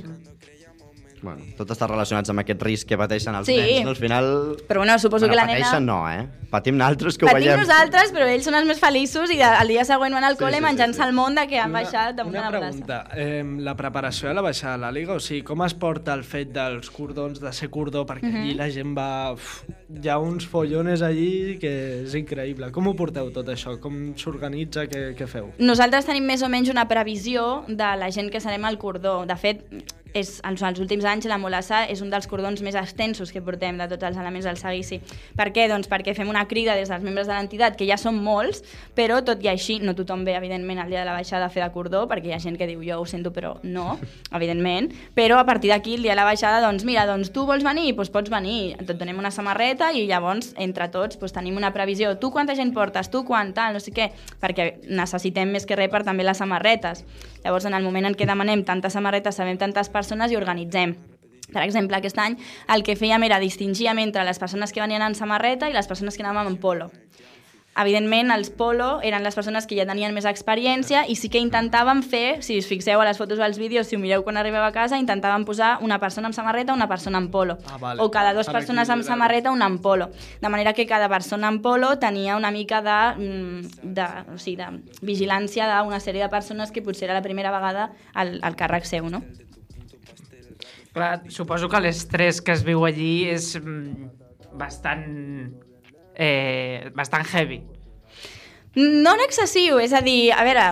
Bueno, 1.22 1.40
tot 1.56 1.70
està 1.70 1.86
relacionat 1.86 2.28
amb 2.32 2.40
aquest 2.42 2.62
risc 2.66 2.88
que 2.90 2.96
pateixen 2.98 3.34
els 3.38 3.46
Sí. 3.46 3.54
nens, 3.56 3.84
no? 3.84 3.90
Al 3.90 3.96
final... 3.96 4.24
Però 4.66 4.80
bueno, 4.82 4.98
suposo 4.98 5.28
que 5.28 5.36
la 5.36 5.46
nena... 5.46 5.60
pateixen 5.60 5.86
no, 5.86 6.10
eh? 6.10 6.26
Patim 6.50 6.76
naltros 6.76 7.16
que 7.16 7.24
ho 7.24 7.28
Patim 7.28 7.46
veiem. 7.46 7.60
nosaltres, 7.60 8.10
però 8.12 8.26
ells 8.28 8.44
són 8.44 8.56
els 8.58 8.66
més 8.66 8.80
feliços 8.82 9.30
i 9.30 9.38
el 9.40 9.68
dia 9.68 9.84
següent 9.86 10.12
van 10.12 10.24
al 10.24 10.34
Sí, 10.36 10.42
col·le 10.42 10.58
sí, 10.58 10.58
sí, 10.58 10.64
menjant-se 10.66 11.00
sí. 11.00 11.06
el 11.06 11.14
món 11.14 11.34
de 11.38 11.46
que 11.46 11.60
han 11.60 11.70
Una- 11.70 11.80
baixat 11.82 12.16
damunt 12.16 12.34
de 12.34 12.40
una 12.40 12.50
la 12.50 12.58
plaça. 12.58 12.70
pregunta. 12.70 13.08
Eh, 13.14 13.44
la 13.62 13.76
preparació 13.76 14.28
de 14.28 14.34
la 14.34 14.42
baixada 14.42 14.72
de 14.74 14.80
la 14.82 14.90
Liga, 14.92 15.14
o 15.14 15.20
sigui, 15.20 15.42
com 15.42 15.62
es 15.64 15.74
porta 15.74 16.12
el 16.12 16.24
fet 16.24 16.50
dels 16.52 16.90
cordons, 16.90 17.40
de 17.40 17.52
ser 17.52 17.70
cordó, 17.70 18.04
perquè 18.04 18.26
Mhm. 18.28 18.36
allí 18.42 18.54
la 18.54 18.68
gent 18.70 18.98
va... 18.98 19.32
Uf, 19.32 19.62
hi 20.02 20.08
ha 20.08 20.18
uns 20.18 20.44
follones 20.46 21.02
allí 21.02 21.56
que 21.58 22.02
és 22.02 22.14
increïble. 22.14 22.70
Com 22.72 22.88
ho 22.88 22.94
porteu 22.96 23.30
tot 23.30 23.46
això? 23.46 23.78
Com 23.80 24.14
s'organitza? 24.16 24.86
Què, 24.88 25.14
què 25.16 25.26
feu? 25.28 25.52
Nosaltres 25.58 26.04
tenim 26.04 26.24
més 26.26 26.42
o 26.42 26.48
menys 26.48 26.68
una 26.68 26.88
previsió 26.88 27.64
de 27.68 27.96
la 27.96 28.10
gent 28.10 28.30
que 28.30 28.40
serem 28.40 28.64
al 28.64 28.76
cordó. 28.78 29.24
De 29.24 29.36
fet, 29.36 29.62
és, 30.14 30.40
en 30.44 30.56
els 30.56 30.80
últims 30.80 31.04
anys 31.08 31.26
la 31.30 31.38
molassa 31.40 31.84
és 31.90 32.02
un 32.04 32.10
dels 32.12 32.28
cordons 32.28 32.60
més 32.62 32.76
extensos 32.78 33.32
que 33.32 33.42
portem 33.42 33.78
de 33.80 33.88
tots 33.90 34.04
els 34.08 34.18
elements 34.20 34.46
del 34.48 34.58
seguici. 34.60 35.00
Per 35.36 35.48
què? 35.54 35.66
Doncs 35.70 35.88
perquè 35.90 36.14
fem 36.16 36.28
una 36.28 36.44
crida 36.48 36.76
des 36.78 36.90
dels 36.92 37.04
membres 37.04 37.28
de 37.28 37.34
l'entitat, 37.34 37.76
que 37.78 37.88
ja 37.88 37.96
són 38.00 38.20
molts, 38.22 38.62
però 38.96 39.22
tot 39.24 39.42
i 39.44 39.50
així, 39.52 39.78
no 39.80 39.96
tothom 39.98 40.26
ve, 40.26 40.36
evidentment, 40.36 40.82
al 40.82 40.92
dia 40.92 41.00
de 41.00 41.08
la 41.08 41.16
baixada 41.16 41.48
a 41.48 41.52
fer 41.52 41.64
de 41.64 41.70
cordó, 41.74 42.04
perquè 42.10 42.30
hi 42.30 42.36
ha 42.36 42.40
gent 42.42 42.58
que 42.60 42.68
diu 42.68 42.82
jo 42.84 43.00
ho 43.00 43.06
sento, 43.08 43.32
però 43.32 43.54
no, 43.62 43.98
evidentment. 44.38 44.92
Però 45.16 45.40
a 45.40 45.46
partir 45.48 45.72
d'aquí, 45.72 45.96
el 45.96 46.06
dia 46.06 46.12
de 46.12 46.20
la 46.20 46.28
baixada, 46.28 46.60
doncs 46.64 46.84
mira, 46.88 47.06
doncs 47.08 47.32
tu 47.32 47.46
vols 47.48 47.64
venir? 47.64 47.94
Doncs 47.96 48.12
pots 48.12 48.32
venir. 48.32 48.76
Et 48.78 48.92
donem 48.92 49.18
una 49.18 49.32
samarreta 49.32 49.92
i 49.96 50.06
llavors, 50.10 50.52
entre 50.60 50.90
tots, 50.92 51.18
doncs, 51.18 51.32
tenim 51.32 51.56
una 51.56 51.72
previsió. 51.72 52.14
Tu 52.20 52.30
quanta 52.30 52.56
gent 52.58 52.74
portes? 52.76 53.10
Tu 53.10 53.24
quan? 53.24 53.54
Tal, 53.56 53.72
no 53.76 53.80
sé 53.80 53.94
què. 53.96 54.10
Perquè 54.42 54.68
necessitem 54.92 55.50
més 55.52 55.66
que 55.66 55.78
res 55.78 55.90
per 55.92 56.04
també 56.04 56.26
les 56.26 56.38
samarretes. 56.38 57.04
Llavors, 57.42 57.64
en 57.66 57.74
el 57.74 57.82
moment 57.82 58.06
en 58.06 58.14
què 58.14 58.26
demanem 58.28 58.62
tantes 58.62 58.94
samarretes, 58.94 59.34
sabem 59.34 59.58
tantes 59.58 59.88
persones 59.90 60.01
i 60.10 60.36
organitzem. 60.36 60.96
Per 61.52 61.62
exemple, 61.62 61.96
aquest 61.96 62.18
any 62.18 62.38
el 62.72 62.82
que 62.82 62.96
fèiem 62.96 63.22
era 63.24 63.38
distingir 63.38 63.88
entre 63.92 64.24
les 64.24 64.38
persones 64.38 64.72
que 64.72 64.80
venien 64.80 65.02
en 65.02 65.14
samarreta 65.14 65.68
i 65.68 65.72
les 65.72 65.86
persones 65.86 66.16
que 66.16 66.22
anàvem 66.22 66.46
en 66.46 66.56
polo. 66.56 66.90
Evidentment, 67.72 68.28
els 68.34 68.50
polo 68.52 68.98
eren 69.00 69.22
les 69.24 69.34
persones 69.34 69.64
que 69.64 69.76
ja 69.78 69.86
tenien 69.88 70.12
més 70.12 70.26
experiència 70.28 71.06
i 71.08 71.14
sí 71.16 71.30
que 71.32 71.40
intentàvem 71.40 72.02
fer, 72.04 72.42
si 72.44 72.58
us 72.60 72.66
fixeu 72.68 73.00
a 73.00 73.06
les 73.08 73.16
fotos 73.16 73.40
o 73.40 73.44
als 73.46 73.56
vídeos, 73.56 73.88
si 73.88 73.96
ho 73.96 74.00
mireu 74.00 74.20
quan 74.26 74.36
arribeu 74.36 74.60
a 74.60 74.74
casa, 74.74 74.98
intentàvem 75.00 75.46
posar 75.48 75.78
una 75.80 75.96
persona 75.98 76.28
amb 76.28 76.36
samarreta, 76.36 76.74
una 76.76 76.88
persona 76.90 77.16
amb 77.22 77.32
polo. 77.32 77.56
Ah, 77.64 77.78
vale. 77.80 78.04
O 78.04 78.10
cada 78.12 78.34
dues 78.36 78.50
Per 78.50 78.58
persones 78.58 78.92
amb 78.92 79.06
samarreta, 79.06 79.50
una 79.50 79.70
amb 79.72 79.80
polo. 79.80 80.10
De 80.42 80.50
manera 80.52 80.74
que 80.76 80.86
cada 80.86 81.08
persona 81.08 81.48
amb 81.48 81.62
polo 81.64 81.94
tenia 81.98 82.36
una 82.36 82.50
mica 82.50 82.82
de, 82.84 82.98
mm, 83.24 83.94
de, 83.94 84.08
o 84.34 84.36
sigui, 84.36 84.58
de 84.60 84.68
vigilància 85.00 85.70
d'una 85.72 86.00
sèrie 86.00 86.22
de 86.22 86.28
persones 86.28 86.72
que 86.72 86.82
potser 86.82 87.08
era 87.08 87.16
la 87.16 87.24
primera 87.24 87.50
vegada 87.50 87.88
al, 88.12 88.38
al 88.42 88.54
càrrec 88.54 88.84
seu, 88.84 89.08
no? 89.08 89.22
Clar, 90.92 91.22
suposo 91.32 91.70
que 91.72 91.80
l'estrès 91.80 92.42
que 92.44 92.52
es 92.52 92.62
viu 92.66 92.84
allí 92.84 93.24
és 93.32 93.54
mm, 93.56 94.08
bastant... 94.60 95.06
Eh, 96.12 96.90
bastant 96.94 97.24
heavy. 97.32 97.62
No 98.76 99.14
en 99.16 99.22
excessiu, 99.24 99.78
és 99.80 99.92
a 99.96 100.02
dir, 100.04 100.32
a 100.36 100.44
veure, 100.44 100.66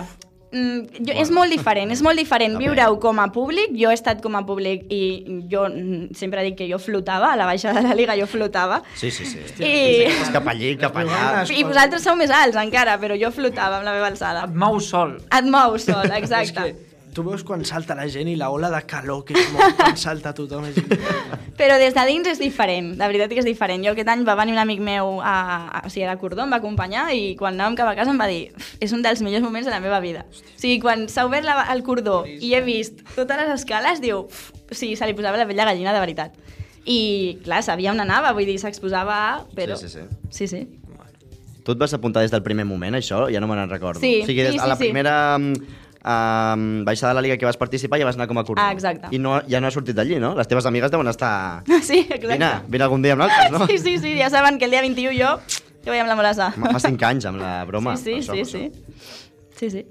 mm, 0.53 1.01
jo, 1.07 1.15
és 1.23 1.31
molt 1.33 1.53
diferent, 1.53 1.89
és 1.93 2.03
molt 2.05 2.21
diferent 2.21 2.53
viure-ho 2.61 2.99
com 3.01 3.17
a 3.21 3.27
públic. 3.33 3.73
Jo 3.77 3.89
he 3.89 3.97
estat 3.97 4.21
com 4.21 4.37
a 4.37 4.43
públic 4.45 4.85
i 4.93 5.01
jo 5.49 5.65
mm, 5.71 6.13
sempre 6.17 6.45
dic 6.45 6.59
que 6.61 6.69
jo 6.69 6.77
flotava, 6.81 7.33
a 7.33 7.39
la 7.41 7.49
baixada 7.49 7.81
de 7.81 7.89
la 7.89 7.97
Liga 7.97 8.17
jo 8.19 8.29
flotava. 8.29 8.83
Sí, 8.93 9.09
sí, 9.09 9.25
sí. 9.25 9.41
I, 9.57 9.73
És 10.05 10.29
cap 10.33 10.45
allí, 10.53 10.75
cap 10.81 11.01
allà. 11.01 11.41
I 11.49 11.65
vosaltres 11.65 12.05
sou 12.05 12.17
més 12.19 12.29
alts 12.29 12.61
encara, 12.61 12.99
però 13.01 13.17
jo 13.17 13.33
flotava 13.33 13.81
amb 13.81 13.89
la 13.89 13.97
meva 13.97 14.13
alçada. 14.13 14.45
Et 14.45 14.57
mou 14.65 14.77
sol. 14.85 15.17
Et 15.33 15.49
mous 15.49 15.89
sol, 15.89 16.05
És 16.11 16.17
exacte. 16.21 16.69
que 16.69 16.90
tu 17.13 17.23
veus 17.23 17.43
quan 17.43 17.63
salta 17.67 17.95
la 17.97 18.07
gent 18.11 18.29
i 18.31 18.35
la 18.39 18.49
ola 18.53 18.69
de 18.71 18.79
calor 18.87 19.23
que 19.27 19.35
es 19.37 19.49
mou 19.53 19.61
quan 19.77 19.97
salta 19.99 20.33
tothom. 20.37 20.65
És. 20.69 20.77
Però 21.59 21.77
des 21.81 21.93
de 21.95 22.05
dins 22.07 22.29
és 22.31 22.39
diferent, 22.41 22.93
la 22.99 23.09
veritat 23.11 23.33
que 23.33 23.41
és 23.43 23.47
diferent. 23.47 23.83
Jo 23.85 23.93
aquest 23.93 24.09
any 24.13 24.23
va 24.27 24.35
venir 24.39 24.55
un 24.55 24.61
amic 24.63 24.79
meu, 24.83 25.19
a, 25.19 25.35
a, 25.67 25.83
o 25.85 25.91
sigui, 25.91 26.05
a 26.07 26.15
Cordó, 26.21 26.45
em 26.45 26.55
va 26.55 26.61
acompanyar 26.61 27.09
i 27.15 27.35
quan 27.39 27.57
anàvem 27.59 27.77
cap 27.81 27.91
a 27.91 27.95
casa 27.99 28.13
em 28.13 28.19
va 28.21 28.29
dir 28.31 28.51
"Uf, 28.55 28.73
és 28.79 28.95
un 28.95 29.03
dels 29.05 29.21
millors 29.21 29.43
moments 29.43 29.67
de 29.67 29.75
la 29.75 29.81
meva 29.83 29.99
vida. 29.99 30.25
O 30.31 30.59
sigui, 30.59 30.79
quan 30.79 31.07
s'ha 31.11 31.25
obert 31.27 31.45
la, 31.47 31.67
el 31.73 31.83
cordó 31.83 32.23
i 32.25 32.53
he 32.55 32.61
vist 32.65 33.03
totes 33.15 33.37
les 33.37 33.55
escales, 33.59 34.01
diu, 34.01 34.25
o 34.25 34.73
sigui, 34.73 34.95
se 34.95 35.05
li 35.05 35.13
posava 35.17 35.37
la 35.37 35.47
pell 35.49 35.59
de 35.59 35.67
gallina 35.67 35.93
de 35.93 35.99
veritat. 35.99 36.37
I, 36.85 37.37
clar, 37.43 37.61
sabia 37.61 37.91
on 37.91 37.99
anava, 38.01 38.31
vull 38.33 38.47
dir, 38.49 38.57
s'exposava 38.57 39.17
a... 39.27 39.33
Però... 39.53 39.77
Sí, 39.77 39.89
sí, 39.89 39.99
sí. 39.99 40.07
Sí, 40.31 40.47
sí. 40.47 40.61
Tu 41.61 41.75
et 41.75 41.77
vas 41.77 41.93
apuntar 41.93 42.23
des 42.23 42.31
del 42.33 42.41
primer 42.41 42.65
moment, 42.65 42.95
això? 42.97 43.27
Ja 43.29 43.39
no 43.39 43.45
me 43.45 43.53
n'en 43.59 43.69
recordo. 43.69 44.01
Sí, 44.01 44.21
o 44.23 44.25
sigui, 44.25 44.41
des 44.41 44.55
sí, 44.55 44.59
sí, 44.59 44.67
la 44.67 44.77
sí. 44.79 44.87
primera 44.87 45.37
um, 46.03 46.83
baixada 46.85 47.11
de 47.11 47.15
la 47.19 47.21
Liga 47.25 47.37
que 47.37 47.45
vas 47.45 47.57
participar 47.57 47.99
ja 48.01 48.05
vas 48.05 48.17
anar 48.19 48.27
com 48.27 48.39
a 48.41 48.43
cordó. 48.43 48.61
Ah, 48.61 48.71
exacte. 48.73 49.07
I 49.11 49.19
no, 49.19 49.39
ja 49.47 49.61
no 49.61 49.67
has 49.69 49.73
sortit 49.77 49.95
d'allí, 49.97 50.19
no? 50.19 50.33
Les 50.37 50.47
teves 50.49 50.65
amigues 50.65 50.91
deuen 50.91 51.07
estar... 51.11 51.63
Sí, 51.81 52.01
exacte. 52.09 52.33
Vine, 52.35 52.51
vine 52.67 52.83
algun 52.87 53.01
dia 53.05 53.13
amb 53.17 53.23
nosaltres, 53.25 53.51
no? 53.55 53.67
Sí, 53.67 53.77
sí, 53.77 53.97
sí, 54.03 54.15
ja 54.19 54.29
saben 54.33 54.59
que 54.59 54.65
el 54.65 54.71
dia 54.71 54.81
21 54.81 55.15
jo, 55.17 55.31
jo 55.85 55.91
vaig 55.93 56.01
amb 56.03 56.11
la 56.11 56.19
molassa. 56.19 56.51
Fa 56.57 56.79
cinc 56.83 57.03
anys 57.09 57.25
amb 57.31 57.41
la 57.41 57.55
broma. 57.69 57.95
Sí, 57.97 58.19
Això, 58.19 58.37
sí, 58.37 58.45
això. 58.45 58.51
sí, 58.51 58.69
sí. 58.69 59.27
Sí, 59.61 59.69
sí. 59.69 59.85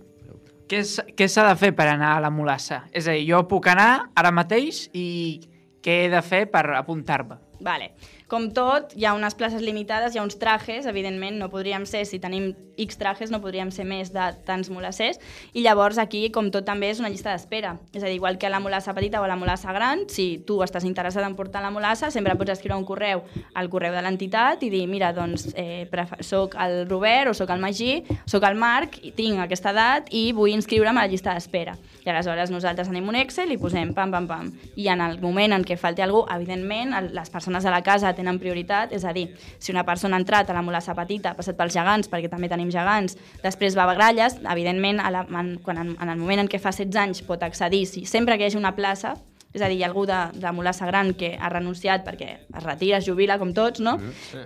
Què 0.71 0.81
què 1.19 1.27
s'ha 1.27 1.45
de 1.49 1.55
fer 1.59 1.73
per 1.75 1.89
anar 1.91 2.13
a 2.17 2.21
la 2.23 2.29
Molassa? 2.31 2.85
És 2.95 3.09
a 3.11 3.15
dir, 3.17 3.25
jo 3.27 3.41
puc 3.51 3.67
anar 3.73 4.11
ara 4.15 4.31
mateix 4.31 4.85
i 4.95 5.41
què 5.83 5.97
he 6.05 6.09
de 6.13 6.21
fer 6.23 6.45
per 6.51 6.63
apuntar-me? 6.79 7.41
Vale. 7.67 7.89
Com 8.31 8.53
tot, 8.55 8.93
hi 8.95 9.09
ha 9.09 9.11
unes 9.17 9.35
places 9.35 9.59
limitades, 9.67 10.15
hi 10.15 10.21
ha 10.21 10.23
uns 10.23 10.37
trajes, 10.39 10.87
evidentment 10.87 11.41
no 11.41 11.49
podríem 11.51 11.83
ser, 11.83 12.05
si 12.07 12.21
tenim 12.23 12.53
X 12.79 12.97
trajes, 12.97 13.33
no 13.35 13.41
podríem 13.43 13.73
ser 13.75 13.83
més 13.85 14.13
de 14.15 14.29
tants 14.47 14.71
molassers, 14.71 15.19
i 15.53 15.65
llavors 15.65 15.99
aquí, 15.99 16.29
com 16.31 16.47
tot, 16.55 16.63
també 16.65 16.93
és 16.93 17.01
una 17.03 17.11
llista 17.11 17.33
d'espera. 17.35 17.75
És 17.91 18.05
a 18.05 18.07
dir, 18.07 18.15
igual 18.21 18.39
que 18.39 18.47
a 18.47 18.53
la 18.55 18.61
molassa 18.63 18.95
petita 18.95 19.19
o 19.21 19.27
a 19.27 19.31
la 19.31 19.37
molassa 19.37 19.75
gran, 19.75 20.05
si 20.09 20.45
tu 20.47 20.61
estàs 20.63 20.87
interessat 20.87 21.27
en 21.27 21.35
portar 21.35 21.65
la 21.65 21.73
molassa, 21.75 22.13
sempre 22.15 22.37
pots 22.39 22.55
escriure 22.55 22.79
un 22.79 22.87
correu 22.87 23.25
al 23.59 23.71
correu 23.73 23.99
de 23.99 24.05
l'entitat 24.07 24.63
i 24.63 24.71
dir, 24.71 24.85
mira, 24.87 25.11
doncs, 25.13 25.49
eh, 25.59 25.91
soc 26.23 26.55
el 26.55 26.85
Robert 26.89 27.33
o 27.33 27.35
soc 27.35 27.51
el 27.51 27.59
Magí, 27.61 28.05
soc 28.31 28.47
el 28.47 28.55
Marc, 28.55 29.01
i 29.03 29.11
tinc 29.11 29.43
aquesta 29.43 29.75
edat 29.75 30.15
i 30.15 30.31
vull 30.31 30.55
inscriure'm 30.55 31.03
a 31.03 31.09
la 31.09 31.11
llista 31.11 31.35
d'espera. 31.35 31.75
I 32.05 32.11
aleshores 32.11 32.51
nosaltres 32.53 32.89
tenim 32.89 33.09
un 33.09 33.19
Excel 33.21 33.53
i 33.55 33.59
posem 33.61 33.93
pam, 33.97 34.13
pam, 34.13 34.27
pam. 34.31 34.51
I 34.81 34.89
en 34.93 35.03
el 35.05 35.19
moment 35.21 35.57
en 35.57 35.65
què 35.67 35.77
falti 35.81 36.05
algú, 36.05 36.23
evidentment, 36.33 36.95
les 37.15 37.33
persones 37.33 37.65
de 37.67 37.73
la 37.73 37.83
casa 37.87 38.15
tenen 38.17 38.41
prioritat, 38.41 38.95
és 38.97 39.05
a 39.05 39.15
dir, 39.17 39.29
si 39.59 39.75
una 39.75 39.85
persona 39.89 40.17
ha 40.17 40.23
entrat 40.23 40.51
a 40.51 40.57
la 40.57 40.65
molassa 40.65 40.97
petita, 40.99 41.33
ha 41.33 41.39
passat 41.39 41.59
pels 41.59 41.77
gegants, 41.77 42.11
perquè 42.11 42.31
també 42.33 42.49
tenim 42.49 42.71
gegants, 42.73 43.19
després 43.45 43.77
va 43.77 43.89
a 43.89 43.97
Gralles, 43.97 44.39
evidentment, 44.45 45.01
a 45.01 45.11
la, 45.13 45.27
en, 45.29 45.57
quan, 45.65 45.81
en, 45.83 45.97
en 46.01 46.15
el 46.15 46.21
moment 46.21 46.45
en 46.45 46.51
què 46.51 46.61
fa 46.63 46.73
16 46.73 47.03
anys 47.05 47.25
pot 47.27 47.43
accedir, 47.43 47.85
si 47.87 48.07
sempre 48.09 48.39
que 48.39 48.47
hi 48.47 48.51
hagi 48.51 48.61
una 48.61 48.77
plaça, 48.77 49.17
és 49.55 49.63
a 49.63 49.69
dir, 49.71 49.79
hi 49.79 49.85
ha 49.85 49.89
algú 49.89 50.05
de, 50.11 50.19
de 50.35 50.53
Molassa 50.53 50.89
Gran 50.91 51.15
que 51.15 51.37
ha 51.39 51.49
renunciat 51.53 52.05
perquè 52.07 52.31
es 52.43 52.65
retira, 52.67 52.99
es 52.99 53.07
jubila, 53.07 53.39
com 53.39 53.55
tots, 53.55 53.81
no? 53.81 53.97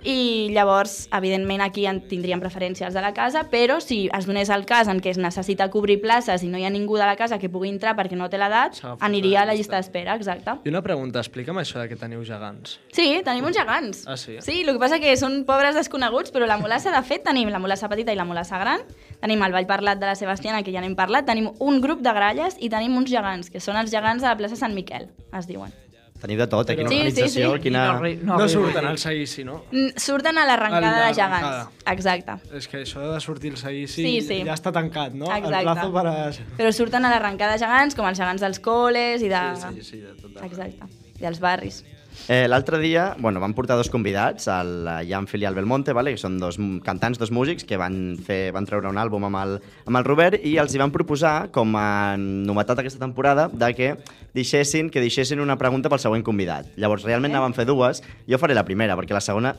I 0.03 0.51
llavors, 0.53 1.07
evidentment, 1.13 1.65
aquí 1.65 1.87
en 1.89 2.03
tindríem 2.05 2.43
preferència 2.43 2.87
els 2.87 2.97
de 2.97 3.01
la 3.01 3.13
casa, 3.17 3.47
però 3.49 3.79
si 3.81 4.05
es 4.13 4.29
donés 4.29 4.53
el 4.53 4.65
cas 4.69 4.87
en 4.91 5.01
què 5.01 5.15
es 5.15 5.21
necessita 5.21 5.71
cobrir 5.73 5.99
places 6.05 6.45
i 6.45 6.49
no 6.51 6.61
hi 6.61 6.65
ha 6.65 6.73
ningú 6.73 6.99
de 7.01 7.05
la 7.09 7.17
casa 7.17 7.39
que 7.41 7.49
pugui 7.49 7.73
entrar 7.73 7.95
perquè 7.97 8.17
no 8.17 8.29
té 8.29 8.37
l'edat, 8.37 8.81
aniria 8.99 9.41
a 9.41 9.45
la 9.45 9.55
la 9.55 9.59
llista 9.59 9.79
d'espera, 9.79 10.15
exacte. 10.15 10.57
I 10.65 10.71
una 10.71 10.81
pregunta, 10.83 11.21
explica'm 11.23 11.57
això 11.61 11.79
de 11.79 11.87
que 11.89 11.97
teniu 11.99 12.23
gegants. 12.27 12.77
Sí, 12.95 13.07
tenim 13.25 13.47
uns 13.47 13.57
gegants. 13.57 14.03
Ah, 14.07 14.17
sí? 14.19 14.37
Sí, 14.43 14.61
el 14.63 14.73
que 14.73 14.81
passa 14.81 14.99
que 14.99 15.15
són 15.19 15.43
pobres 15.47 15.77
desconeguts, 15.77 16.33
però 16.35 16.47
la 16.49 16.57
molassa, 16.59 16.91
de 16.93 17.01
fet, 17.07 17.23
tenim 17.25 17.51
la 17.53 17.61
molassa 17.63 17.89
petita 17.91 18.13
i 18.13 18.19
la 18.19 18.27
molassa 18.27 18.59
gran, 18.61 18.83
tenim 19.21 19.43
el 19.45 19.55
Vall 19.55 19.69
Parlat 19.69 20.01
de 20.01 20.09
la 20.09 20.15
Sebastiana, 20.19 20.63
que 20.63 20.73
ja 20.75 20.83
n'hem 20.83 20.97
parlat, 20.97 21.27
tenim 21.29 21.51
un 21.63 21.79
grup 21.83 22.03
de 22.05 22.13
gralles 22.15 22.59
i 22.59 22.69
tenim 22.73 22.97
uns 22.97 23.11
gegants, 23.11 23.51
que 23.51 23.63
són 23.63 23.79
els 23.79 23.93
gegants 23.93 24.23
de 24.23 24.29
la 24.29 24.37
plaça 24.39 24.59
Sant 24.59 24.75
Miquel, 24.75 24.94
es 25.39 25.47
diuen. 25.49 25.73
Teniu 26.15 26.39
de 26.39 26.45
tot, 26.47 26.69
eh? 26.71 26.75
Quina 26.79 26.89
Sí, 26.89 26.95
sí, 26.95 27.01
organització, 27.03 27.49
sí. 27.55 27.61
quina... 27.65 27.81
No, 27.99 28.09
No, 28.23 28.37
no, 28.39 28.45
surten 28.49 28.85
al 28.87 28.97
seguici, 28.97 29.43
no? 29.43 29.57
Mm, 29.71 29.99
Surten 29.99 30.37
a 30.39 30.45
l'arrencada 30.47 31.07
de 31.07 31.13
gegants. 31.13 31.73
Exacte. 31.91 32.37
És 32.55 32.69
que 32.71 32.79
això 32.85 33.03
de 33.11 33.19
sortir 33.21 33.51
al 33.51 33.57
seguici 33.59 34.01
Sí, 34.05 34.13
sí. 34.23 34.37
ja 34.47 34.55
està 34.55 34.71
tancat, 34.73 35.13
no? 35.13 35.27
Exacte. 35.27 35.59
El 35.59 35.67
plazo 35.67 35.91
per 35.93 36.05
a... 36.07 36.15
Però 36.57 36.71
surten 36.71 37.05
a 37.05 37.11
l'arrencada 37.11 37.57
de 37.59 37.65
gegants, 37.65 37.97
com 37.99 38.07
els 38.07 38.17
gegants 38.17 38.41
dels 38.47 38.61
col·les 38.63 39.21
i 39.27 39.29
de... 39.29 39.43
Sí, 39.75 39.83
sí, 39.91 39.99
de 40.05 40.15
tot. 40.21 40.39
Exacte. 40.47 40.87
I 41.19 41.27
dels 41.27 41.39
barris. 41.43 41.83
Eh, 42.27 42.47
L'altre 42.47 42.79
dia, 42.81 43.15
bueno, 43.19 43.39
van 43.39 43.53
portar 43.53 43.75
dos 43.77 43.89
convidats, 43.93 44.47
el 44.49 44.87
Janfil 45.09 45.43
i 45.43 45.45
el 45.49 45.53
Belmonte, 45.53 45.93
vale? 45.93 46.13
que 46.15 46.21
són 46.21 46.39
dos 46.41 46.57
cantants, 46.83 47.19
dos 47.21 47.31
músics, 47.31 47.63
que 47.67 47.77
van, 47.77 48.17
fer, 48.25 48.51
van 48.55 48.65
treure 48.65 48.89
un 48.89 48.97
àlbum 48.97 49.27
amb 49.27 49.39
el, 49.43 49.53
amb 49.85 49.99
el 49.99 50.07
Robert 50.07 50.39
i 50.41 50.55
els 50.61 50.73
hi 50.73 50.81
van 50.81 50.93
proposar, 50.95 51.51
com 51.53 51.75
a 51.77 52.15
novetat 52.17 52.81
aquesta 52.81 53.03
temporada, 53.03 53.47
de 53.51 53.71
que 53.77 53.91
deixessin, 54.33 54.89
que 54.89 55.03
deixessin 55.03 55.39
una 55.43 55.57
pregunta 55.61 55.91
pel 55.91 56.01
següent 56.01 56.25
convidat. 56.25 56.71
Llavors, 56.77 57.05
realment 57.05 57.31
Eh? 57.31 57.35
n'aven 57.37 57.53
fer 57.53 57.65
dues. 57.69 58.01
Jo 58.27 58.37
faré 58.41 58.55
la 58.57 58.65
primera, 58.65 58.97
perquè 58.97 59.13
la 59.13 59.21
segona... 59.21 59.55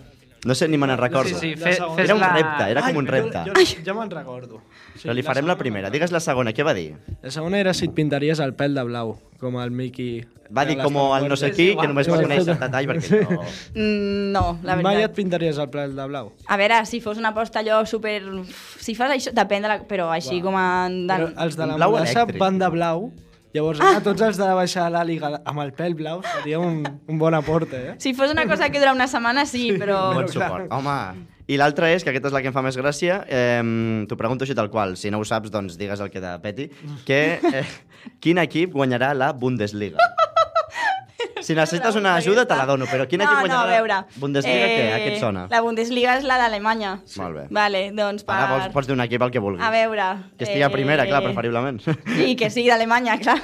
No 0.47 0.55
sé, 0.55 0.69
ni 0.71 0.79
me 0.79 0.87
n'en 0.87 0.99
recordo. 0.99 1.35
Sí, 1.41 1.55
sí, 1.55 1.55
La 1.59 1.67
fe. 1.67 1.75
Era 1.77 1.87
un 1.91 1.97
fes-la- 1.97 2.29
repte, 2.37 2.71
era 2.71 2.83
com 2.87 2.97
un 3.03 3.07
repte. 3.11 3.43
Jo, 3.49 3.53
jo, 3.59 3.83
ja 3.85 3.95
me'n 3.99 4.11
recordo. 4.15 4.61
Sí, 4.95 5.03
Però 5.09 5.15
li 5.19 5.25
farem 5.27 5.45
la 5.45 5.53
segona 5.53 5.59
primera. 5.59 5.91
Digues 5.91 6.13
la 6.15 6.21
segona, 6.23 6.53
què 6.55 6.65
va 6.65 6.73
dir? 6.75 6.95
La 7.23 7.31
segona 7.35 7.59
era 7.59 7.75
si 7.75 7.85
et 7.91 7.95
pintaries 7.97 8.39
el 8.41 8.55
pèl 8.55 8.79
de 8.79 8.85
blau, 8.87 9.17
com 9.43 9.59
el 9.61 9.75
Mickey. 9.75 10.25
Va 10.57 10.63
dir 10.65 10.77
com 10.79 10.95
el 11.17 11.27
no 11.29 11.35
sé 11.37 11.51
qui, 11.51 11.73
que 11.75 11.89
només 11.91 12.07
va 12.07 12.21
conèixer 12.23 12.53
el 12.55 12.61
detall 12.61 12.87
perquè 12.93 13.19
no... 13.27 13.41
Mm, 13.75 14.31
no, 14.31 14.45
la 14.63 14.77
Mai 14.79 14.95
et 14.95 15.01
veritat. 15.03 15.17
pintaries 15.17 15.59
el 15.59 15.69
pèl 15.75 15.97
de 15.99 16.07
blau? 16.07 16.31
A 16.47 16.57
veure, 16.57 16.79
si 16.87 17.01
fos 17.03 17.19
una 17.19 17.33
aposta 17.35 17.59
allò 17.65 17.81
super... 17.85 18.21
Si 18.79 18.95
fas 18.95 19.11
això, 19.17 19.35
depèn 19.35 19.67
de 19.67 19.73
la... 19.75 19.81
Però 19.91 20.07
així 20.15 20.39
com 20.45 20.55
a... 20.55 20.87
Però 21.11 21.33
els 21.43 21.59
de 21.59 21.67
la 21.67 21.75
blau 21.81 21.99
van 22.39 22.59
de 22.63 22.69
blau, 22.71 23.09
llavors 23.57 23.81
ah. 23.83 23.97
tots 24.05 24.25
els 24.27 24.41
de 24.41 24.45
la 24.45 24.57
baixada 24.59 24.91
de 24.91 24.97
la 24.99 25.05
Liga 25.09 25.33
amb 25.45 25.63
el 25.65 25.73
pèl 25.77 25.97
blau 25.99 26.21
seria 26.27 26.61
un, 26.63 26.83
un 26.85 27.23
bon 27.23 27.35
aporte, 27.37 27.81
eh? 27.93 27.95
Si 28.03 28.13
fos 28.15 28.35
una 28.35 28.47
cosa 28.51 28.71
que 28.71 28.83
dura 28.83 28.95
una 28.97 29.09
setmana, 29.11 29.47
sí, 29.49 29.71
però... 29.81 30.13
Bon 30.17 30.29
suport. 30.31 30.69
Home, 30.77 30.99
i 31.47 31.59
l'altra 31.61 31.93
és, 31.95 32.03
que 32.03 32.11
aquesta 32.11 32.33
és 32.33 32.35
la 32.35 32.43
que 32.43 32.51
em 32.51 32.55
fa 32.57 32.63
més 32.67 32.77
gràcia, 32.79 33.21
eh, 33.31 33.63
t'ho 34.11 34.19
pregunto 34.19 34.47
així 34.47 34.57
tal 34.59 34.71
qual, 34.73 34.97
si 34.99 35.13
no 35.15 35.23
ho 35.23 35.27
saps, 35.27 35.53
doncs 35.55 35.79
digues 35.79 36.03
el 36.03 36.11
que 36.11 36.23
de 36.23 36.35
peti, 36.43 36.69
que 37.07 37.21
eh, 37.39 37.67
quin 38.23 38.43
equip 38.43 38.75
guanyarà 38.75 39.13
la 39.15 39.33
Bundesliga? 39.33 40.15
Si 41.47 41.55
necessites 41.55 41.95
una 41.95 42.17
ajuda, 42.19 42.43
te 42.49 42.57
la 42.59 42.65
dono, 42.67 42.89
però 42.91 43.05
quin 43.07 43.21
no, 43.23 43.27
equip 43.29 43.37
no, 43.37 43.43
guanyarà 43.45 43.63
a 43.63 43.71
veure. 43.71 43.97
la 44.01 44.21
Bundesliga? 44.23 44.67
què? 44.67 44.87
A 44.91 44.99
què 44.99 45.11
et 45.13 45.21
sona? 45.23 45.45
La 45.53 45.61
Bundesliga 45.63 46.17
és 46.19 46.25
la 46.27 46.41
d'Alemanya. 46.41 46.97
Molt 47.21 47.37
bé. 47.39 47.45
Vale, 47.55 47.83
doncs 47.95 48.27
per... 48.27 48.35
Ara 48.35 48.49
vols, 48.51 48.73
pots 48.75 48.89
dir 48.89 48.97
un 48.97 49.05
equip 49.05 49.23
el 49.23 49.31
que 49.31 49.43
vulguis. 49.45 49.63
A 49.63 49.71
veure... 49.71 50.09
Que 50.37 50.49
estigui 50.49 50.65
a 50.67 50.71
primera, 50.75 51.05
eh, 51.07 51.13
clar, 51.13 51.23
preferiblement. 51.23 51.79
Sí, 52.17 52.35
que 52.41 52.51
sigui 52.51 52.67
d'Alemanya, 52.73 53.19
clar. 53.23 53.39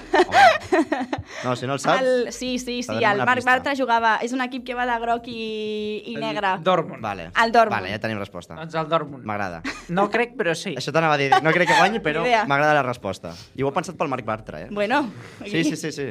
No, 1.44 1.54
si 1.56 1.66
no 1.70 1.78
el 1.78 1.82
saps... 1.84 2.02
El, 2.02 2.32
sí, 2.34 2.58
sí, 2.58 2.80
sí, 2.82 2.98
el 2.98 3.22
Marc. 3.22 3.44
Bartra 3.46 3.76
jugava... 3.78 4.16
És 4.26 4.34
un 4.34 4.42
equip 4.44 4.66
que 4.66 4.74
va 4.78 4.84
de 4.88 4.98
groc 5.02 5.30
i, 5.30 6.02
i 6.12 6.16
negre. 6.18 6.56
Dortmund. 6.66 7.02
Vale. 7.02 7.30
El 7.44 7.54
Dortmund. 7.54 7.78
Vale, 7.78 7.94
ja 7.94 8.02
tenim 8.02 8.18
resposta. 8.20 8.58
Doncs 8.58 8.74
el 8.78 8.90
Dortmund. 8.90 9.24
M'agrada. 9.28 9.62
No 9.94 10.08
crec, 10.12 10.34
però 10.38 10.54
sí. 10.58 10.74
Això 10.78 10.94
t'anava 10.94 11.14
a 11.18 11.22
dir. 11.22 11.30
No 11.42 11.54
crec 11.54 11.70
que 11.70 11.78
guanyi, 11.78 12.02
però 12.06 12.26
m'agrada 12.26 12.74
la 12.80 12.84
resposta. 12.86 13.34
I 13.54 13.62
ho 13.62 13.70
he 13.70 13.78
pensat 13.78 13.98
pel 13.98 14.10
Marc 14.12 14.26
Bartra, 14.26 14.66
eh? 14.66 14.70
Bueno, 14.70 15.04
Sí, 15.46 15.64
sí, 15.64 15.76
sí, 15.76 15.92
sí. 15.92 16.10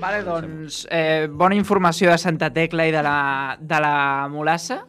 Vale, 0.00 0.22
doncs, 0.26 0.86
eh, 0.90 1.28
bona 1.30 1.54
informació 1.54 2.10
de 2.10 2.18
Santa 2.18 2.50
Tecla 2.52 2.86
i 2.88 2.92
de 2.92 3.02
la, 3.04 3.56
de 3.60 3.78
la 3.80 4.26
Molassa, 4.28 4.80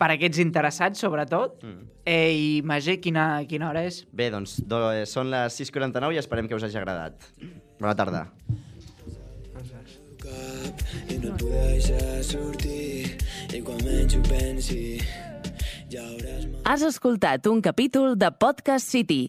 per 0.00 0.08
a 0.10 0.16
aquests 0.16 0.40
interessats, 0.42 1.02
sobretot. 1.04 1.60
Mm. 1.62 1.90
Eh, 2.04 2.32
I, 2.32 2.48
Magé, 2.66 2.98
quina, 3.00 3.44
quina 3.48 3.68
hora 3.70 3.84
és? 3.86 4.02
Bé, 4.12 4.30
doncs 4.32 4.58
do, 4.68 4.80
eh, 4.92 5.04
són 5.08 5.30
les 5.32 5.60
6.49 5.60 6.16
i 6.16 6.22
esperem 6.22 6.48
que 6.48 6.56
us 6.56 6.64
hagi 6.66 6.80
agradat. 6.80 7.28
Bona 7.80 7.94
tarda. 7.94 8.26
i 11.08 11.18
no 11.20 11.34
et 11.34 11.40
puc 11.40 11.50
deixar 11.52 12.22
sortir 12.24 13.12
i 13.52 13.60
quan 13.62 13.78
menys 13.84 14.16
ho 14.16 14.22
pensi 14.24 14.80
ja 15.92 16.00
hauràs 16.00 16.46
Has 16.64 16.82
escoltat 16.88 17.46
un 17.46 17.60
capítol 17.60 18.16
de 18.16 18.30
Podcast 18.32 18.88
City, 18.88 19.28